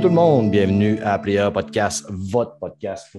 [0.00, 3.14] Salut tout le monde, bienvenue à Player Podcast, votre podcast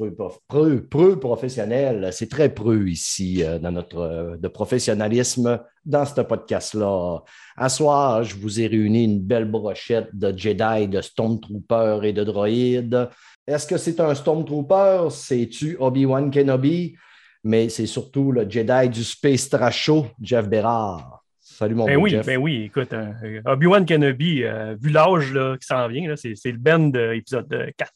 [0.47, 2.09] preux, professionnel.
[2.11, 7.19] C'est très preux ici euh, dans notre euh, de professionnalisme dans ce podcast-là.
[7.55, 12.23] À soir, je vous ai réuni une belle brochette de Jedi, de Stormtroopers et de
[12.23, 13.09] droïdes.
[13.45, 15.09] Est-ce que c'est un Stormtrooper?
[15.11, 16.95] C'est-tu Obi-Wan Kenobi?
[17.43, 21.20] Mais c'est surtout le Jedi du Space Trash Show, Jeff Bérard.
[21.57, 22.25] Salut mon ben oui, Jeff.
[22.25, 26.33] ben oui, écoute, euh, Obi-Wan Kenobi, euh, vu l'âge là, qui s'en vient, là, c'est,
[26.35, 27.91] c'est le Ben de épisode 4.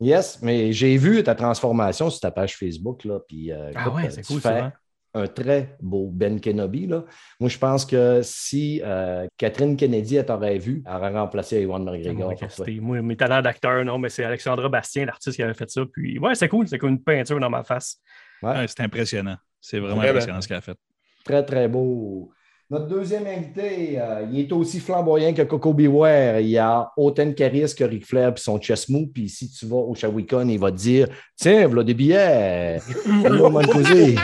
[0.00, 3.04] Yes, mais j'ai vu ta transformation sur ta page Facebook.
[3.04, 4.64] Là, puis, euh, Ah écoute, ouais, euh, c'est tu cool, fais ça.
[4.66, 4.72] hein?
[5.12, 6.86] un très beau Ben Kenobi.
[6.86, 7.04] Là.
[7.40, 11.82] Moi, je pense que si euh, Catherine Kennedy elle t'aurait vu, elle aurait remplacé Ewan
[11.84, 12.32] McGregor.
[12.80, 15.82] Moi, mes talents d'acteur, non, mais c'est Alexandra Bastien, l'artiste qui avait fait ça.
[15.92, 17.98] Puis, ouais, c'est cool, c'est comme une peinture dans ma face.
[18.42, 19.36] Ouais, Ouais, c'est impressionnant.
[19.60, 20.10] C'est vraiment Vraiment.
[20.12, 20.78] impressionnant ce qu'elle a fait.
[21.24, 22.30] Très, très beau.
[22.70, 26.38] Notre deuxième invité, euh, il est aussi flamboyant que Coco Beware.
[26.38, 29.10] Il a autant de charisme que Ric Flair puis son chest mou.
[29.12, 32.78] Puis si tu vas au Shawicon, il va te dire Tiens, voilà des billets.
[33.24, 34.14] Hello, mon cousin.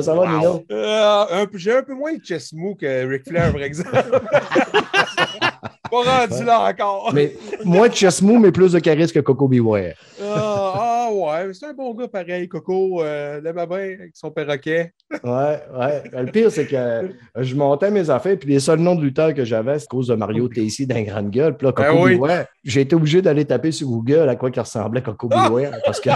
[0.00, 0.64] Ça va, Nino?
[0.70, 3.90] Euh, J'ai un peu moins de chest mou que Ric Flair, par exemple.
[5.90, 7.10] Pas rendu là encore.
[7.14, 9.94] Mais moins de mais plus de charisme que Coco Beware.
[10.22, 13.02] Ah, ah, ouais, c'est un bon gars pareil, Coco.
[13.02, 14.92] Euh, L'aime bien avec son perroquet.
[15.22, 16.02] Ouais, ouais.
[16.12, 19.44] Le pire, c'est que je montais mes affaires, puis les seuls noms de lutteurs que
[19.44, 21.56] j'avais, c'est à cause de Mario Tessy d'un grande gueule.
[21.56, 22.14] Puis là, Coco Ben oui.
[22.16, 26.00] Beware, j'ai été obligé d'aller taper sur Google à quoi qu'il ressemblait Coco Beware, parce
[26.00, 26.10] que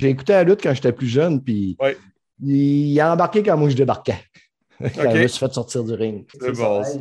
[0.00, 1.96] j'ai écouté la lutte quand j'étais plus jeune, puis Ouais.
[2.42, 4.18] il a embarqué quand moi je débarquais.
[4.80, 6.26] Quand je me suis fait sortir du ring.
[6.40, 6.98] C'est bon, ça.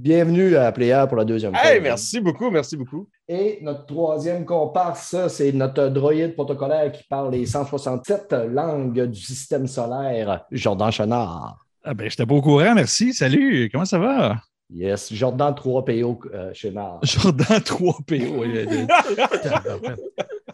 [0.00, 1.74] Bienvenue à Player pour la deuxième fois.
[1.74, 3.08] Hey, merci beaucoup, merci beaucoup.
[3.26, 9.66] Et notre troisième comparse, c'est notre droïde protocolaire qui parle les 167 langues du système
[9.66, 11.66] solaire, Jordan Chenard.
[11.82, 13.12] Ah ben, j'étais pas au courant, merci.
[13.12, 14.36] Salut, comment ça va?
[14.72, 17.00] Yes, Jordan 3PO euh, Chenard.
[17.02, 18.38] Jordan 3PO.
[18.38, 19.96] ouais, ouais, ouais.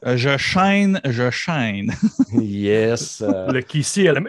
[0.07, 1.93] Euh, je chaîne, je chaîne.
[2.33, 3.21] Yes.
[3.21, 4.21] euh, Le Kissy à la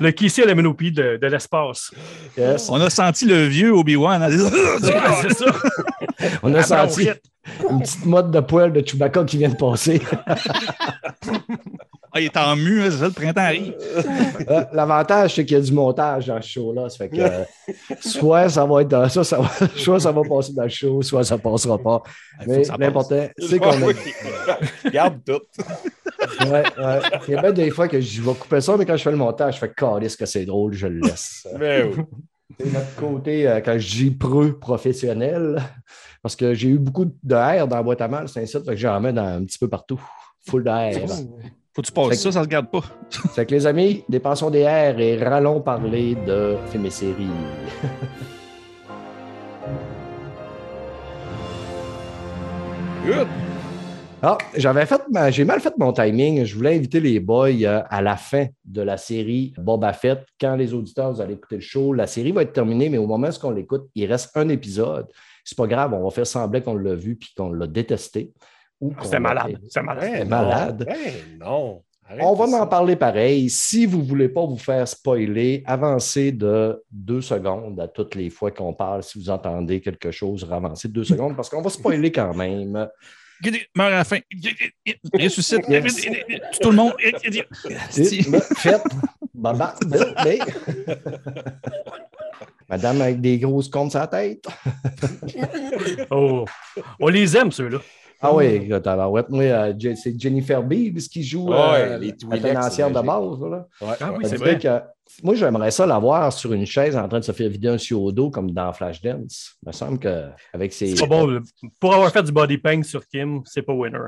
[0.00, 1.90] Le Kissy à la mélopie de, de l'espace.
[2.36, 2.68] yes.
[2.70, 4.22] On a senti le vieux Obi-Wan.
[4.22, 4.50] Ouais,
[5.22, 5.46] c'est ça.
[6.42, 7.08] On a Ah, senti
[7.70, 10.00] une petite mode de poil de Chewbacca qui vient de passer.
[12.12, 13.74] Ah, il est en mu, hein, c'est ça, le printemps arrive.
[14.48, 16.88] Euh, L'avantage, c'est qu'il y a du montage dans ce show-là.
[16.88, 17.44] Ça fait que euh,
[18.00, 21.02] soit ça va être dans ça, ça va, soit ça va passer dans le show,
[21.02, 22.02] soit ça passera pas.
[22.40, 23.80] Il Mais l'important, c'est qu'on.
[23.82, 23.94] Oui.
[24.92, 25.40] Garde tout.
[26.40, 27.00] Ouais, ouais.
[27.28, 29.10] Il y a bien des fois que je vais couper ça, mais quand je fais
[29.10, 31.46] le montage, je fais calisse que c'est drôle, je le laisse.
[31.58, 32.02] Mais oui.
[32.58, 35.62] C'est notre côté, euh, quand je dis preux professionnel,
[36.22, 38.64] parce que j'ai eu beaucoup de R dans la boîte à mal, c'est un site,
[38.64, 40.00] fait que j'en mets dans, un petit peu partout.
[40.48, 41.06] Full de R.
[41.72, 42.82] Faut que tu passes ça, ça se garde pas.
[43.34, 47.28] Fait que les amis, dépensons des R et rallons parler de films et séries.
[53.06, 53.28] Good.
[54.22, 56.44] Ah, j'avais fait ma- j'ai mal fait mon timing.
[56.44, 60.26] Je voulais inviter les boys euh, à la fin de la série Boba Fett.
[60.38, 63.06] Quand les auditeurs, vous allez écouter le show, la série va être terminée, mais au
[63.06, 65.06] moment où on l'écoute, il reste un épisode.
[65.42, 68.30] C'est pas grave, on va faire semblant qu'on l'a vu puis qu'on l'a détesté.
[69.02, 69.58] C'était l'a- malade.
[69.64, 70.10] C'était malade.
[70.10, 70.86] Ben malade.
[70.88, 70.94] non.
[70.94, 71.82] Ben non.
[72.08, 72.62] Arrête On va ça.
[72.62, 73.48] en parler pareil.
[73.50, 78.30] Si vous ne voulez pas vous faire spoiler, avancez de deux secondes à toutes les
[78.30, 79.04] fois qu'on parle.
[79.04, 82.72] Si vous entendez quelque chose, avancez de deux secondes parce qu'on va spoiler quand même.
[82.72, 82.90] Meurt
[83.76, 84.18] à la fin.
[85.14, 85.66] Ressuscite.
[85.68, 86.04] Yes.
[86.60, 86.92] Tout le monde.
[88.56, 88.82] Faites.
[89.32, 89.74] Baba.
[92.68, 94.44] Madame avec des grosses comptes sur la tête.
[96.10, 96.44] Oh.
[96.98, 97.78] On les aime, ceux-là.
[98.22, 99.30] Ah oui, tabarouette.
[99.30, 102.14] Moi, euh, c'est Jennifer Beebs qui joue Ouais, euh, les
[102.52, 103.40] la c'est de base.
[103.40, 103.66] Là.
[103.80, 104.58] Ouais, Ah oui, c'est vrai.
[104.58, 104.68] que
[105.22, 108.02] moi, j'aimerais ça l'avoir sur une chaise en train de se faire vider un sur
[108.02, 109.56] au dos comme dans Flashdance.
[109.62, 110.94] Il me semble qu'avec ses.
[110.94, 111.40] C'est pas bon.
[111.80, 113.98] Pour avoir fait du body paint sur Kim, c'est pas winner.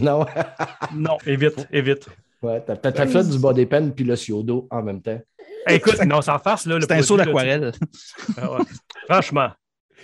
[0.00, 0.24] Non,
[0.94, 2.06] Non, évite, évite.
[2.42, 5.20] ouais, t'as peut-être fait du body pen puis le Siodo en même temps.
[5.68, 6.76] Écoute, non, sans face, là.
[6.76, 7.72] le C'est un saut d'aquarelle.
[8.36, 8.58] Ah ouais.
[9.08, 9.48] Franchement,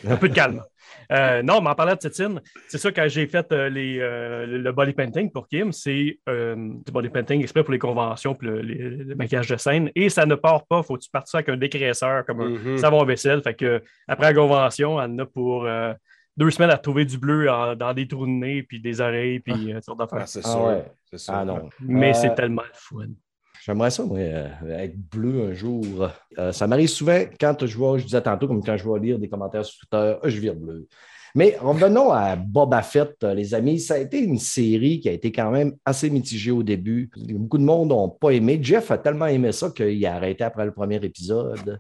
[0.07, 0.63] un peu de calme.
[1.11, 4.47] Euh, non, mais en parlant de tétine, c'est ça, quand j'ai fait euh, les, euh,
[4.47, 8.47] le body painting pour Kim, c'est euh, du body painting exprès pour les conventions puis
[8.49, 9.91] le, les- le maquillage de scène.
[9.95, 10.83] Et ça ne part pas.
[10.83, 12.77] Faut que tu partes ça avec un dégraisseur, comme un Mhm.
[12.79, 13.43] savon vaisselle.
[13.43, 15.95] Fait que après la convention, elle en a pour euh,
[16.37, 19.41] deux semaines à trouver du bleu en- dans des trous de nez, puis des oreilles,
[19.41, 20.19] puis euh, toutes sortes d'affaires.
[20.23, 20.65] Ah, c'est Ah sûr.
[20.67, 20.85] ouais.
[21.11, 21.35] C'est sûr.
[21.35, 21.69] Ah non.
[21.81, 23.07] Mais Euh, c'est tellement le fun.
[23.69, 24.49] J'aimerais ça, moi, euh,
[24.79, 25.85] être bleu un jour.
[26.39, 29.19] Euh, ça m'arrive souvent quand je vois, je disais tantôt, comme quand je vais lire
[29.19, 30.89] des commentaires sur Twitter, euh, je vire bleu.
[31.35, 33.79] Mais revenons à Boba Fett, les amis.
[33.79, 37.11] Ça a été une série qui a été quand même assez mitigée au début.
[37.35, 38.59] Beaucoup de monde n'ont pas aimé.
[38.63, 41.79] Jeff a tellement aimé ça qu'il a arrêté après le premier épisode.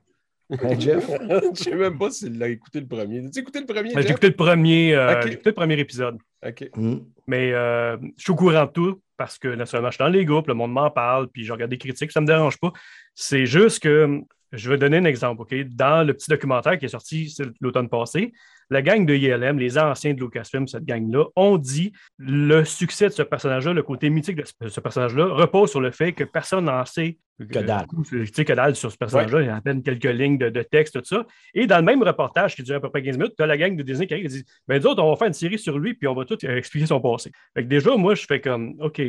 [0.50, 1.10] Hein, Jeff?
[1.54, 3.24] Je sais même pas s'il a écouté le premier.
[3.24, 3.88] As-tu écouté le premier?
[3.94, 4.10] J'ai Jeff?
[4.10, 5.22] écouté le premier, euh, Ok.
[5.22, 6.18] j'ai écouté le premier épisode.
[6.46, 6.70] OK.
[6.76, 6.98] Hmm.
[7.26, 10.24] Mais euh, je suis au courant de tout parce que naturellement, je suis dans les
[10.24, 12.72] groupes, le monde m'en parle, puis je regarde des critiques, ça ne me dérange pas.
[13.14, 14.20] C'est juste que
[14.52, 15.54] je vais donner un exemple, OK?
[15.74, 18.32] Dans le petit documentaire qui est sorti l'automne passé,
[18.70, 23.12] la gang de ILM, les anciens de Lucasfilm, cette gang-là, ont dit le succès de
[23.12, 26.84] ce personnage-là, le côté mythique de ce, personnage-là, repose sur le fait que personne n'en
[26.84, 27.86] sait Que dalle.
[28.08, 29.40] tu sais, que dalle sur ce personnage-là.
[29.42, 31.24] Il y a à peine quelques lignes de, de texte, tout ça.
[31.54, 33.56] Et dans le même reportage qui dure à peu près 15 minutes, tu as la
[33.56, 35.58] gang de Disney qui arrive et dit Ben, nous autres, on va faire une série
[35.58, 37.30] sur lui, puis on va tout euh, expliquer son passé.
[37.54, 39.00] Fait que déjà, moi, je fais comme OK,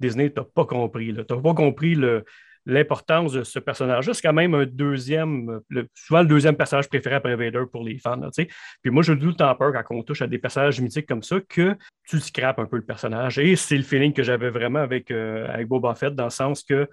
[0.00, 1.06] Disney, t'as pas compris.
[1.06, 2.24] Tu n'as pas compris le-
[2.66, 4.12] l'importance de ce personnage-là.
[4.12, 5.60] C'est quand même un deuxième,
[5.94, 8.20] souvent le deuxième personnage préféré après Vader pour les fans.
[8.36, 11.36] Puis moi, je doute le peur quand on touche à des personnages mythiques comme ça
[11.48, 11.76] que
[12.08, 13.38] tu scrapes un peu le personnage.
[13.38, 16.62] Et c'est le feeling que j'avais vraiment avec, euh, avec Boba Fett, dans le sens
[16.64, 16.88] que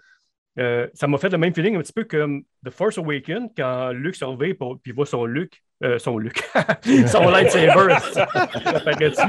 [0.60, 3.92] euh, ça m'a fait le même feeling un petit peu comme The Force Awakens quand
[3.92, 6.44] Luke se réveille pour- puis il voit son Luke, euh, son Luke,
[7.08, 7.94] son lightsaber.
[8.66, 9.22] Apparaît-tu?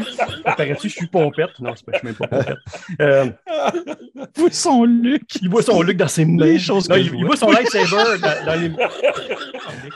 [0.45, 0.89] Apparaît-tu?
[0.89, 1.59] Je suis pompette.
[1.61, 2.57] Non, c'est pas- je suis même pas pompette.
[3.01, 3.27] Euh,
[4.39, 5.23] Où son Luc?
[5.43, 6.45] il voit son Luke dans ses mains.
[6.45, 8.71] Les choses Non, que il, il voit son lightsaber dans, dans les.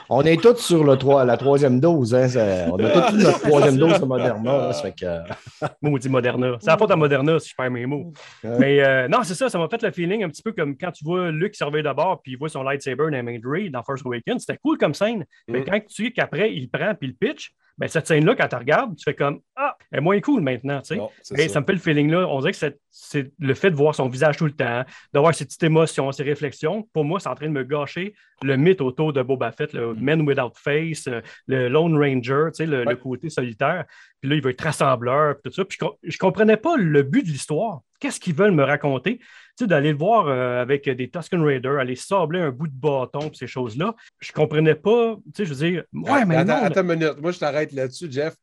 [0.09, 2.13] On est tous sur le trois- la troisième dose.
[2.15, 4.57] Hein, ça- on a tous notre troisième dose de Moderna.
[4.57, 6.57] là, ça fait que, Maudit Moderna.
[6.59, 8.11] C'est la faute à Moderna si je perds mes mots.
[8.43, 10.91] Mais euh, non, c'est ça, ça m'a fait le feeling un petit peu comme quand
[10.91, 13.69] tu vois se réveille d'abord puis il voit son lightsaber dans la main de Rey
[13.69, 14.41] dans First Awakens.
[14.45, 15.25] C'était cool comme scène.
[15.47, 15.65] Mais Mm.
[15.65, 18.97] quand tu sais qu'après, il prend puis il pitch, ben, cette scène-là, quand tu regardes,
[18.97, 20.81] tu fais comme Ah, elle est moins cool maintenant.
[20.81, 20.95] tu sais.
[20.97, 21.53] Non, c'est Mais ça.
[21.55, 22.27] ça me fait le feeling-là.
[22.27, 25.45] On dirait que c'est- le fait de voir son visage tout le temps, d'avoir ses
[25.45, 26.87] petites émotions, ses réflexions.
[26.93, 28.13] Pour moi, c'est en train de me gâcher
[28.43, 32.55] le mythe autour de Boba Fett, le Man Without Face, euh, le Lone Ranger, tu
[32.55, 32.91] sais, le, Ouais.
[32.91, 33.85] le côté solitaire.
[34.19, 35.63] Puis là, il veut être rassembleur, puis tout ça.
[35.65, 37.79] Puis je, je comprenais pas le but de l'histoire.
[38.01, 39.19] Qu'est-ce qu'ils veulent me raconter?
[39.59, 42.73] Tu sais, d'aller le voir euh, avec des Tusken Raiders, aller sabler un bout de
[42.73, 43.93] bâton, ces choses-là.
[44.19, 45.17] Je comprenais pas.
[45.25, 47.21] Tu sais, je veux dire, ouais, mais attends, non, attends une minute.
[47.21, 48.35] Moi, je t'arrête là-dessus, Jeff.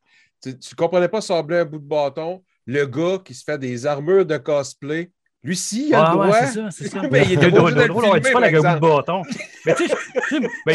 [0.43, 2.43] Tu, tu comprenais pas sabler un bout de bâton.
[2.67, 5.09] Le gars qui se fait des armures de cosplay,
[5.41, 6.37] lui, si, il a Ah le ouais, droit.
[6.45, 7.01] c'est ça, c'est ça.
[7.11, 9.21] Mais il était C'est pas drôle, drôle, avec un bout de bâton.
[9.65, 9.73] Mais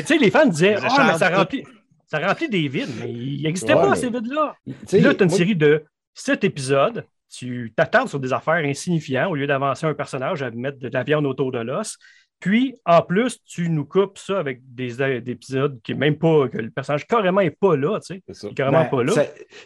[0.03, 1.65] tu sais, les fans disaient Ah, mais ça remplit,
[2.06, 2.91] ça remplit des vides.
[3.00, 4.56] Mais il n'existait Ouais, pas mais- ces vides-là.
[4.67, 5.85] là, tu as une moi- série de
[6.15, 7.05] sept épisodes.
[7.32, 11.02] Tu t'attardes sur des affaires insignifiantes au lieu d'avancer un personnage à mettre de la
[11.02, 11.96] viande autour de l'os.
[12.40, 16.49] Puis, en plus, tu nous coupes ça avec des, des épisodes qui est même pas,
[16.49, 18.23] que le personnage carrément n'est pas là, tu sais.
[18.26, 18.46] C'est ça.
[18.49, 19.12] Il est carrément Ben, pas là.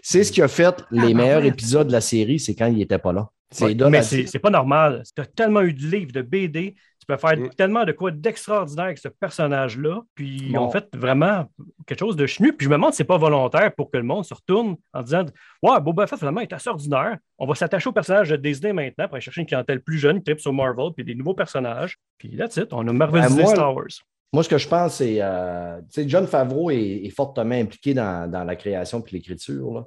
[0.02, 2.76] c'est- ce qui a fait les Ah, meilleurs épisodes de la série, c'est quand il
[2.76, 3.28] n'était pas là.
[3.60, 5.02] Ouais, mais c'est pas normal.
[5.14, 6.74] Tu as tellement eu de livres, de BD,
[7.08, 10.00] tu peux faire tellement de quoi d'extraordinaire avec ce personnage-là.
[10.16, 11.46] Puis ils ont fait vraiment
[11.86, 12.52] quelque chose de chenu.
[12.52, 15.02] Puis je me demande si c'est pas volontaire pour que le monde se retourne en
[15.02, 15.24] disant
[15.62, 17.16] Ouais, Boba Fett finalement est assez ordinaire.
[17.38, 20.18] On va s'attacher au personnage de Disney maintenant pour aller chercher une clientèle plus jeune
[20.18, 21.96] qui tripe sur Marvel puis des nouveaux personnages.
[22.18, 22.72] Puis that's it.
[22.72, 23.86] On a marvelisé Ben, moi, Star Wars.
[24.32, 25.18] Moi, ce que je pense, c'est.
[25.20, 29.72] euh, John Favreau est, est fortement impliqué dans, dans la création et l'écriture.
[29.72, 29.84] là.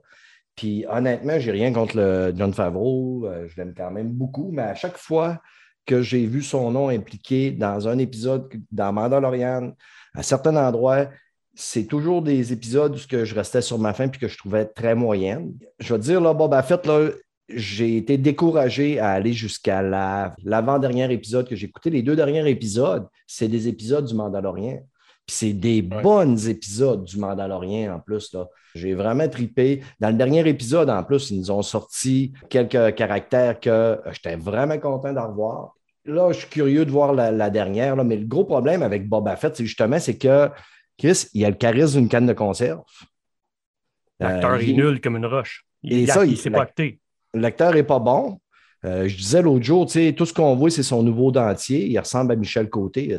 [0.55, 3.25] Puis honnêtement, j'ai rien contre le John Favreau.
[3.25, 5.39] euh, je l'aime quand même beaucoup, mais à chaque fois
[5.89, 9.71] que j'ai vu son nom impliqué dans un épisode dans Mandalorian,
[10.13, 11.07] à certains endroits,
[11.55, 14.93] c'est toujours des épisodes où je restais sur ma faim puis que je trouvais très
[14.93, 15.53] moyenne.
[15.79, 17.09] Je vais te dire, là, Boba Fett, là,
[17.49, 21.89] j'ai été découragé à aller jusqu'à la- l'avant-dernier épisode que j'ai écouté.
[21.89, 24.77] Les deux derniers épisodes, c'est des épisodes du Mandalorien.
[25.25, 26.01] Puis c'est des Ouais.
[26.03, 28.31] bons épisodes du Mandalorien en plus.
[28.33, 28.47] là.
[28.75, 29.81] J'ai vraiment tripé.
[29.99, 34.35] Dans le dernier épisode, en plus, ils nous ont sorti quelques caractères que euh, j'étais
[34.35, 35.73] vraiment content d'en revoir.
[36.09, 39.07] Là, je suis curieux de voir la, la dernière, là, mais le gros problème avec
[39.07, 40.49] Boba Fett, c'est justement c'est que
[40.97, 42.81] Chris, il a le charisme d'une canne de conserve.
[44.19, 45.65] L'acteur Euh, est il- nul comme une roche.
[45.83, 46.99] Il, Et il, ça, il il- s'est pas acté.
[47.33, 48.39] L'acteur n'est pas bon.
[48.85, 51.85] Euh, je disais l'autre jour, tu sais, tout ce qu'on voit, c'est son nouveau dentier.
[51.87, 53.15] Il ressemble à Michel Côté.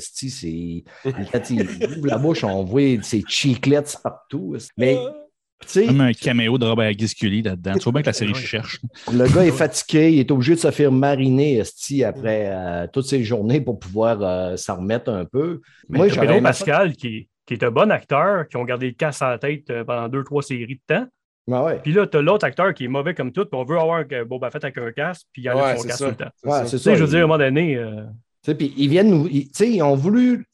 [1.33, 4.57] Quand il ouvre la bouche, on voit ses chiclettes partout.
[4.77, 4.97] Mais,
[5.61, 7.75] tu sais, Comme un caméo de Robert Guisculi là-dedans.
[7.75, 8.81] Tu vois bien que la série cherche.
[9.12, 10.12] le gars est fatigué.
[10.12, 14.19] Il est obligé de se faire mariner esti, après euh, toutes ces journées pour pouvoir
[14.23, 15.61] euh, s'en remettre un peu.
[15.88, 16.40] Mais Moi, Pedro.
[16.40, 19.69] Pascal, qui, qui est un bon acteur, qui ont gardé le casse à la tête
[19.71, 21.07] euh, pendant deux, trois séries de temps.
[21.47, 21.81] Ouais, ouais.
[21.83, 24.25] Puis là, t'as l'autre acteur qui est mauvais comme tout, puis on veut avoir un
[24.25, 26.05] Boba Fett avec un casque, puis il y en a Ouais, son casque ça.
[26.05, 26.31] tout le temps.
[26.37, 26.64] C'est Ouais, ça.
[26.67, 26.95] c'est Tu sais, ça.
[26.97, 28.02] je veux dire, à un moment donné, euh,
[28.45, 29.29] tu sais, puis ils viennent nous.
[29.29, 30.47] tu ils ont voulu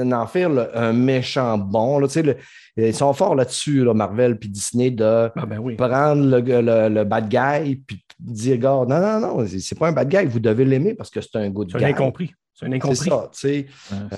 [0.00, 1.98] en faire un méchant bon.
[1.98, 2.36] Là, tu sais, le-
[2.76, 5.76] ils sont forts là-dessus, là, Marvel puis Disney, de ah ben oui.
[5.76, 9.88] prendre le, le- le bad guy puis dire, gars, non, non, non, c'est c'est pas
[9.88, 11.84] un bad guy, vous devez l'aimer parce que c'est un good C'est guy.
[11.84, 12.32] un incompris.
[12.54, 12.96] C'est un C'est incompris.
[13.10, 13.48] ça, tu sais.
[13.48, 13.66] Ouais,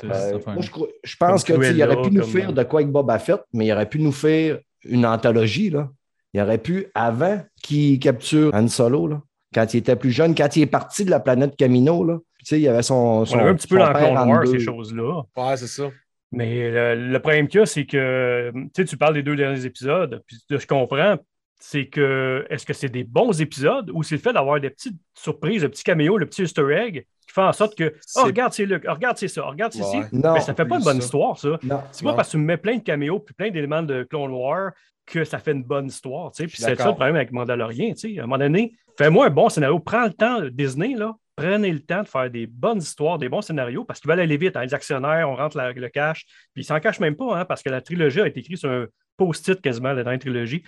[0.00, 2.62] c'est- Euh, c'est moi, je, crois- je pense qu'il aurait pu nous comme- faire de
[2.64, 5.70] quoi avec Boba Fett, mais il aurait pu nous faire une anthologie.
[5.70, 5.88] Là.
[6.34, 9.22] Il aurait pu, avant qu'il capture Han Solo, là,
[9.54, 12.58] quand il était plus jeune, quand il est parti de la planète Camino, là, sais,
[12.58, 13.24] il y avait son.
[13.24, 14.52] son On a vu un petit peu Wars, deux.
[14.52, 15.22] ces choses-là.
[15.36, 15.90] Ouais, c'est ça.
[16.32, 19.36] Mais le, le problème qu'il y a, c'est que, tu sais, tu parles des deux
[19.36, 21.16] derniers épisodes, puis de ce que je comprends,
[21.60, 24.98] c'est que, est-ce que c'est des bons épisodes ou c'est le fait d'avoir des petites
[25.14, 28.52] surprises, le petit caméo, le petit easter egg, qui fait en sorte que, oh, regarde,
[28.52, 29.96] c'est Luc, oh, regarde, c'est ça, oh, regarde, c'est ci.
[30.12, 31.04] Non, Mais ça fait pas une bonne ça.
[31.04, 31.58] histoire, ça.
[31.62, 31.80] non.
[31.90, 34.32] C'est pas parce que tu me mets plein de caméos puis plein d'éléments de Clone
[34.32, 34.72] Wars
[35.06, 36.32] que ça fait une bonne histoire.
[36.32, 36.46] tu sais.
[36.48, 37.94] Puis c'est ça le problème avec Mandalorian.
[37.94, 38.18] tu sais.
[38.18, 39.78] À un moment donné, fais-moi un bon scénario.
[39.78, 43.42] Prends le temps, Disney, là, prenez le temps de faire des bonnes histoires, des bons
[43.42, 44.56] scénarios, parce qu'ils veulent aller vite.
[44.56, 44.64] hein.
[44.64, 46.24] Les actionnaires, on rentre la- le cash.
[46.54, 48.70] Puis ils s'en cachent même pas, hein, parce que la trilogie a été écrite sur
[48.70, 48.86] un
[49.16, 50.62] post-it quasiment, la dernière trilogie,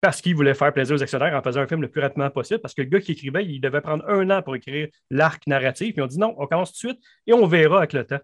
[0.00, 2.60] parce qu'ils voulaient faire plaisir aux actionnaires en faisant un film le plus rapidement possible,
[2.60, 5.94] parce que le gars qui écrivait, il devait prendre un an pour écrire l'arc narratif.
[5.94, 8.20] Puis on dit non, on commence tout de suite et on verra avec le temps.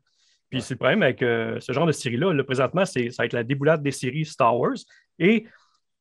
[0.51, 2.33] Puis c'est le problème avec euh, ce genre de série-là.
[2.33, 4.79] Là, présentement, c'est, ça va être la déboulade des séries Star Wars.
[5.19, 5.47] Et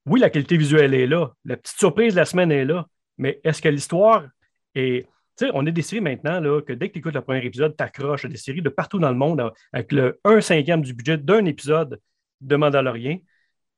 [0.06, 1.32] oui, la qualité visuelle est là.
[1.44, 2.88] La petite surprise de la semaine est là.
[3.18, 4.26] Mais est-ce que l'histoire
[4.74, 5.06] est.
[5.40, 7.76] Sais, on est des séries maintenant là, que dès que tu écoutes le premier épisode,
[7.78, 10.94] tu accroches des séries de partout dans le monde euh, avec le 1 cinquième du
[10.94, 12.00] budget d'un épisode
[12.42, 13.18] de Mandalorian.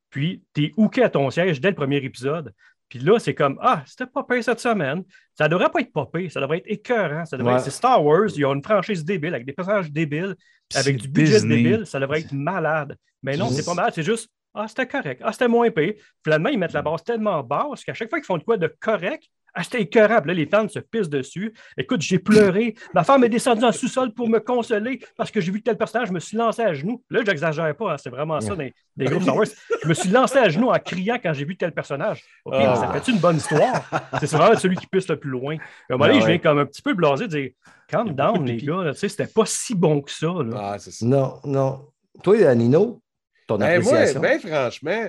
[0.10, 2.54] Puis tu es hooké à ton siège dès le premier épisode.
[2.88, 5.04] Puis là, c'est comme Ah, c'était pas payé cette semaine.
[5.38, 7.26] Ça devrait pas être popé, ça devrait être écœurant.
[7.26, 7.60] Ça devrait Ouais.
[7.60, 10.36] être c'est Star Wars, il y a une franchise débile avec des personnages débiles
[10.76, 11.58] avec du budget Disney.
[11.62, 12.96] débile, ça devrait être malade.
[13.22, 15.22] Mais non, C'est- c'est pas malade, c'est juste Ah, c'était correct.
[15.24, 16.00] Ah, c'était moins payé.
[16.24, 18.74] Finalement, ils mettent la base tellement basse qu'à chaque fois qu'ils font de quoi de
[18.80, 21.54] correct, ah, c'était là, les fans se pissent dessus.
[21.78, 22.76] Écoute, j'ai pleuré.
[22.94, 26.08] Ma femme est descendue en sous-sol pour me consoler parce que j'ai vu tel personnage.
[26.10, 27.04] Je me suis lancé à genoux.
[27.10, 27.94] Là, j'exagère pas.
[27.94, 29.46] hein, c'est vraiment ça des, des groupes Star Wars.
[29.84, 32.24] Je me suis lancé à genoux en criant quand j'ai vu tel personnage.
[32.46, 32.76] OK, Ah.
[32.76, 33.90] ça fait une bonne histoire?
[34.20, 35.56] c'est vraiment celui qui pisse le plus loin.
[35.90, 37.50] À un moment donné, Ah je viens comme un petit peu blasé de dire
[37.88, 38.92] Calm down, les gars.
[38.94, 40.28] Tu sais, c'était pas si bon que ça.
[40.28, 40.56] là.
[40.74, 41.06] Ah, c'est ça.
[41.06, 41.88] Non, non.
[42.24, 43.02] Toi, Nino,
[43.48, 44.22] ton Ben, moi, appréciation?
[44.22, 45.08] ben, franchement,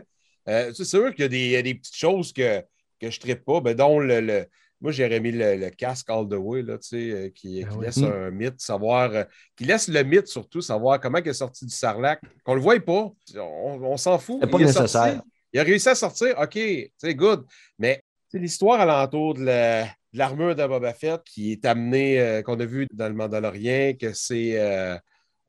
[0.48, 2.62] euh, c'est sûr qu'il y a des petites choses que,
[3.00, 4.20] que je ne tripe pas, ben, dont le.
[4.20, 4.46] le-
[4.82, 7.68] moi, j'aurais mis le, le casque all the way, là, tu sais, euh, qui, Ben
[7.68, 7.84] qui oui.
[7.84, 11.66] laisse un mythe, savoir, euh, qui laisse le mythe surtout, savoir comment il est sorti
[11.66, 14.38] du sarlac, qu'on ne le voit pas, on, on s'en fout.
[14.40, 14.88] C'est pas Il nécessaire.
[15.02, 15.20] sorti,
[15.52, 16.58] il a réussi à sortir, OK,
[16.96, 17.44] c'est good,
[17.78, 18.00] mais
[18.32, 22.64] l'histoire alentour de la- de l'armure de Boba Fett qui est amenée, euh, qu'on a
[22.64, 24.58] vu dans le Mandalorien, que c'est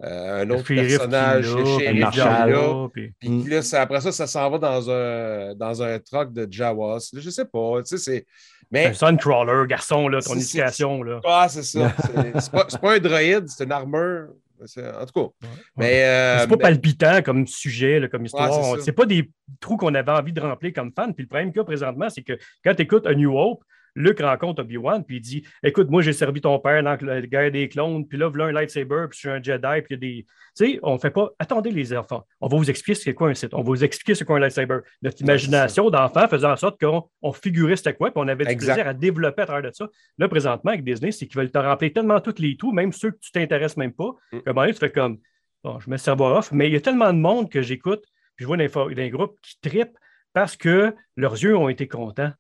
[0.03, 2.88] euh, un autre personnage, puis là.
[2.93, 3.48] puis- Puis Mm.
[3.50, 7.12] là, ça- après ça, ça s'en va dans un, dans un truck de Jawas.
[7.15, 8.25] Je sais pas, tu sais, c'est...
[8.72, 11.03] Mais, Un Suncrawler, garçon, là, ton éducation.
[11.03, 11.20] Là.
[11.25, 11.93] ah, c'est ça.
[12.39, 14.29] C'est- pas, c'est pas un droïde, c'est une armure.
[14.62, 15.48] En tout cas.
[15.75, 18.74] Mais, euh, c'est pas mais- palpitant comme sujet, là, comme histoire.
[18.74, 19.29] Ouais, c'est pas des
[19.60, 21.13] trous qu'on avait envie de remplir comme fan.
[21.15, 23.63] Puis le problème qu'il y a présentement, c'est que quand tu écoutes A New Hope,
[23.95, 27.51] Luke rencontre Obi-Wan, puis il dit Écoute, moi, j'ai servi ton père dans la guerre
[27.51, 29.93] des clones, puis là, voilà un lightsaber, puis je suis un Jedi, puis il y
[29.93, 30.25] a des.
[30.55, 31.29] Tu sais, on fait pas.
[31.39, 34.15] Attendez, les enfants, on va vous expliquer c'est quoi un site, on va vous expliquer
[34.15, 34.79] c'est quoi un lightsaber.
[35.01, 38.51] Notre imagination d'enfant faisait en sorte qu'on on figurait c'était quoi, puis on avait du
[38.51, 38.74] Exact.
[38.75, 39.88] plaisir à développer à travers de ça.
[40.17, 43.12] Là, présentement, avec Disney, c'est qu'ils veulent te remplir tellement tous les trous, même ceux
[43.12, 44.38] que tu t'intéresses même pas, Mm.
[44.48, 45.17] moment donné, tu fais comme
[45.63, 48.03] Bon, je mets le cerveau off, mais il y a tellement de monde que j'écoute,
[48.36, 49.95] puis je vois les groupes qui trippent
[50.33, 52.31] parce que leurs yeux ont été contents.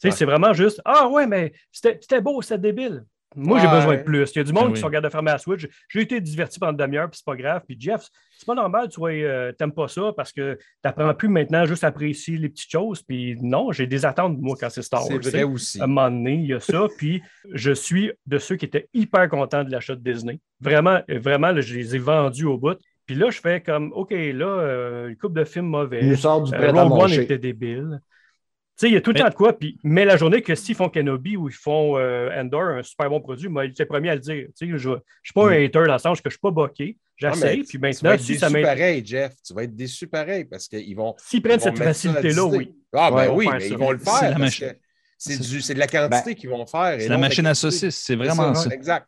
[0.00, 0.14] Tu sais, Ouais.
[0.14, 3.04] c'est vraiment juste Ah ouais, mais c'était beau, c'était débile.
[3.38, 4.30] Moi, j'ai besoin de plus.
[4.34, 5.66] Il y a du monde qui se regarde de fermer la Switch.
[5.90, 7.60] J'ai été diverti pendant une demi-heure, puis c'est pas grave.
[7.68, 11.12] Puis Jeff, c'est pas normal, tu sois, euh, t'aimes pas ça parce que tu n'apprends
[11.12, 13.02] plus maintenant juste à apprécier les petites choses.
[13.02, 15.18] Puis non, j'ai des attentes, moi, quand c'est Star Wars.
[15.22, 15.78] c'est vrai aussi.
[15.80, 16.86] À un moment donné, il y a ça.
[16.98, 17.20] Puis
[17.52, 20.40] je suis de ceux qui étaient hyper contents de l'achat de Disney.
[20.60, 22.78] Vraiment, vraiment, là, je les ai vendus au bout.
[23.04, 26.00] Puis là, je fais comme, OK, là, euh, une couple de films mauvais.
[26.00, 28.00] Il nous sort du Euh, Rogue One était débile.
[28.78, 29.58] Tu sais, il y a tout le Mais- temps de quoi.
[29.58, 33.08] Puis, mais la journée que s'ils font Kenobi ou ils font euh, Endor, un super
[33.08, 34.48] bon produit, moi, il était premier à le dire.
[34.58, 36.40] Tu sais, je ne suis pas un hater dans le sens que je ne suis
[36.40, 36.98] pas boqué.
[37.22, 37.58] Ah, J'essaye.
[37.60, 39.32] Puis tu vas maintenant, être si déçu ça pareil, Jeff.
[39.46, 41.14] Tu vas être déçu pareil parce qu'ils vont.
[41.18, 42.74] S'ils ils prennent vont cette mettre ça à facilité-là, oui.
[42.92, 44.22] Ah, ben oui, mais ils vont le C'est faire.
[44.22, 44.68] la parce machine.
[44.68, 44.76] que
[45.16, 46.92] C'est du- c'est de la quantité qu'ils vont faire.
[46.98, 48.68] et C'est la machine à saucisses, c'est vraiment ça.
[48.70, 49.06] Exact.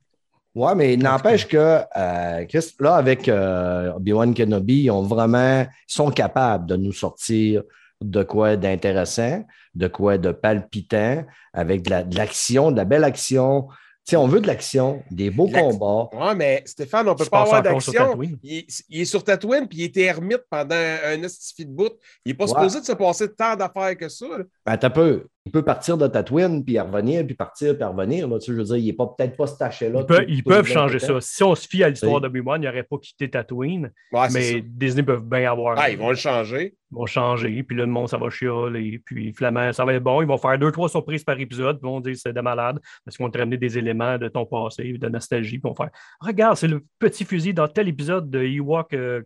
[0.55, 5.61] Ouais, mais il n'empêche que, euh, Chris, là, avec euh, Obi-Wan Kenobi, ils ont vraiment,
[5.65, 7.63] ils sont capables de nous sortir
[8.01, 13.05] de quoi d'intéressant, de quoi de palpitant, avec de la- de l'action, de, la belle
[13.05, 13.67] action.
[14.07, 16.09] Tu sais, on veut de l'action, des beaux combats.
[16.17, 18.19] Ouais, mais Stéphane, on peut Je pas avoir d'action.
[18.43, 21.91] Il, est- il est sur Tatooine, puis il était ermite pendant un estifi de bout.
[22.25, 22.51] Il n'est pas Ouais.
[22.51, 24.27] supposé de se passer tant d'affaires que ça.
[24.27, 24.45] là.
[24.65, 25.27] Ben, t'as peu.
[25.49, 28.29] Il peut partir de Tatooine, puis revenir, puis partir, puis revenir.
[28.29, 30.01] Là, tu sais, je veux dire, il n'est pas peut-être pas staché là.
[30.29, 31.15] Ils, peuvent- ils changer ça.
[31.23, 32.21] Si on se fie à l'histoire Oui.
[32.21, 34.63] d'Obi-Wan, il n'aurait pas quitté Tatooine, Ouais, mais.
[34.63, 35.79] Disney peuvent bien avoir.
[35.79, 36.75] Ah, ils vont le changer.
[36.91, 40.03] Ils vont changer, puis là, le monde, ça va chialer, puis finalement, ça va être
[40.03, 40.21] bon.
[40.21, 42.79] Ils vont faire deux, trois surprises par épisode, puis ils vont dire c'est de malade,
[43.05, 45.75] parce qu'ils vont te ramener des éléments de ton passé, de nostalgie, puis ils vont
[45.75, 45.91] faire
[46.21, 49.23] Regarde, c'est le petit fusil dans tel épisode de Ewok, euh,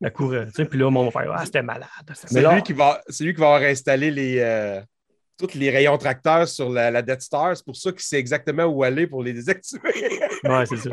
[0.00, 1.88] la cour, tu sais, puis là, le monde va faire Ah, c'était malade.
[2.14, 4.80] C'est lui, qui va, c'est lui qui va avoir installé les, euh,
[5.38, 7.56] tous les rayons tracteurs sur la, la Death Star.
[7.56, 9.80] C'est pour ça qu'il sait exactement où aller pour les désactiver.
[10.44, 10.90] Ouais, c'est ça.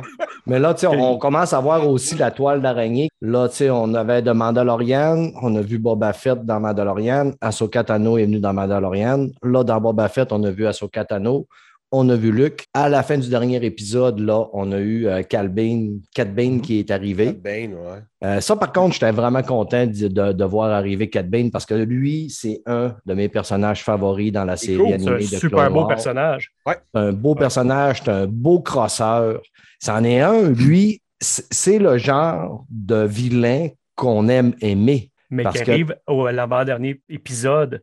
[0.48, 3.10] Mais là, tu sais, on commence à voir aussi la toile d'araignée.
[3.22, 7.84] Là, tu sais, on avait de Mandalorian, on a vu Boba Fett dans Mandalorian, Ahsoka
[7.84, 9.28] Tano est venu dans Mandalorian.
[9.44, 11.48] Là, dans Boba Fett, on a vu Ahsoka Tano,
[11.96, 12.66] on a vu Luke.
[12.74, 16.60] À la fin du dernier épisode, là, on a eu euh, Cal Bane, Cat Bane
[16.60, 17.32] qui est arrivé.
[17.32, 18.00] Bane, ouais.
[18.26, 21.66] Euh, ça, par contre, j'étais vraiment content de, de- de voir arriver Cat Bane parce
[21.66, 25.22] que lui, c'est un de mes personnages favoris dans la série cool, animée un de
[25.24, 26.52] super Clone beau personnage.
[26.68, 29.40] C'est un beau personnage, c'est un beau crosseur.
[29.80, 35.12] C'en est un, lui, c'est le genre de vilain qu'on aime aimer.
[35.30, 37.82] Mais qui que- arrive au à l'avant-dernier épisode,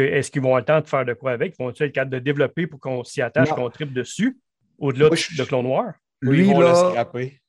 [0.00, 1.54] est-ce qu'ils vont avoir le temps de faire de quoi avec?
[1.58, 4.38] Vont-ils être capables de développer pour qu'on s'y attache, qu'on tripe dessus,
[4.78, 5.92] au-delà de, je- de Clone Noir?
[6.24, 7.06] Ou ils Lui, vont le là,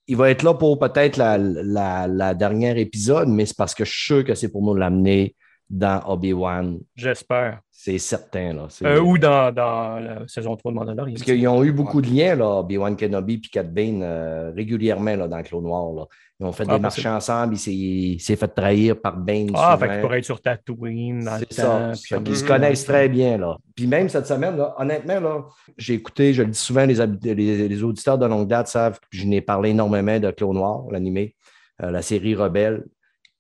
[0.07, 3.85] il va être là pour peut-être la, la, la dernière épisode, mais c'est parce que
[3.85, 5.35] je suis sûr que c'est pour nous l'amener
[5.75, 6.79] dans Obi-Wan.
[6.95, 7.61] J'espère.
[7.71, 8.53] C'est certain.
[8.53, 8.67] Là.
[8.83, 11.15] Euh, ou dans, dans la saison 3 de Mandalorian.
[11.15, 15.15] Parce qu'ils ont eu beaucoup de liens, là, Obi-Wan Kenobi et Cat Bane, euh, régulièrement
[15.15, 15.91] là, dans Clone Noir.
[15.93, 16.05] Là.
[16.39, 19.49] Ils ont fait Ah, des marchés ensemble, il s'est- fait trahir par Bane.
[19.55, 19.77] Ah, souvent.
[19.79, 21.91] fait qu'il pourrait être sur Tatooine dans le C'est temps.
[22.13, 23.37] puis qu'ils se connaissent très bien.
[23.39, 23.57] Là.
[23.75, 25.45] Puis même cette semaine, là, honnêtement, là,
[25.77, 28.99] j'ai écouté, je le dis souvent, les, hab- les, les auditeurs de longue date savent,
[29.09, 31.35] puis je n'ai parlé énormément de Clone Noir, l'animé,
[31.81, 32.83] euh, la série Rebelle,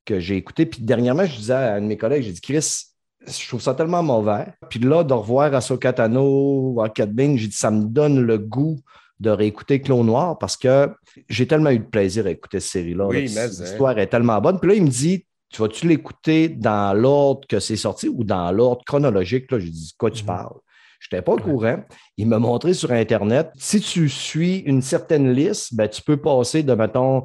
[0.05, 0.65] que j'ai écouté.
[0.65, 2.85] Puis dernièrement, je disais à un de mes collègues, j'ai dit, Chris,
[3.25, 4.45] je trouve ça tellement mauvais.
[4.69, 8.79] Puis là, de revoir Ahsoka Tano, Cat Bane, j'ai dit, ça me donne le goût
[9.19, 10.91] de réécouter Clone Noir parce que
[11.29, 13.07] j'ai tellement eu de plaisir à écouter cette série-là.
[13.07, 13.47] Oui, hein.
[13.47, 14.59] L'histoire est tellement bonne.
[14.59, 18.51] Puis là, il me dit, tu vas-tu l'écouter dans l'ordre que c'est sorti ou dans
[18.51, 19.49] l'ordre chronologique?
[19.51, 20.27] Là, j'ai dit, de quoi tu Mhm.
[20.27, 20.57] parles?
[21.03, 21.83] Je n'étais pas au courant.
[22.17, 26.63] Il m'a montré sur Internet, si tu suis une certaine liste, ben, tu peux passer
[26.63, 27.23] de, mettons,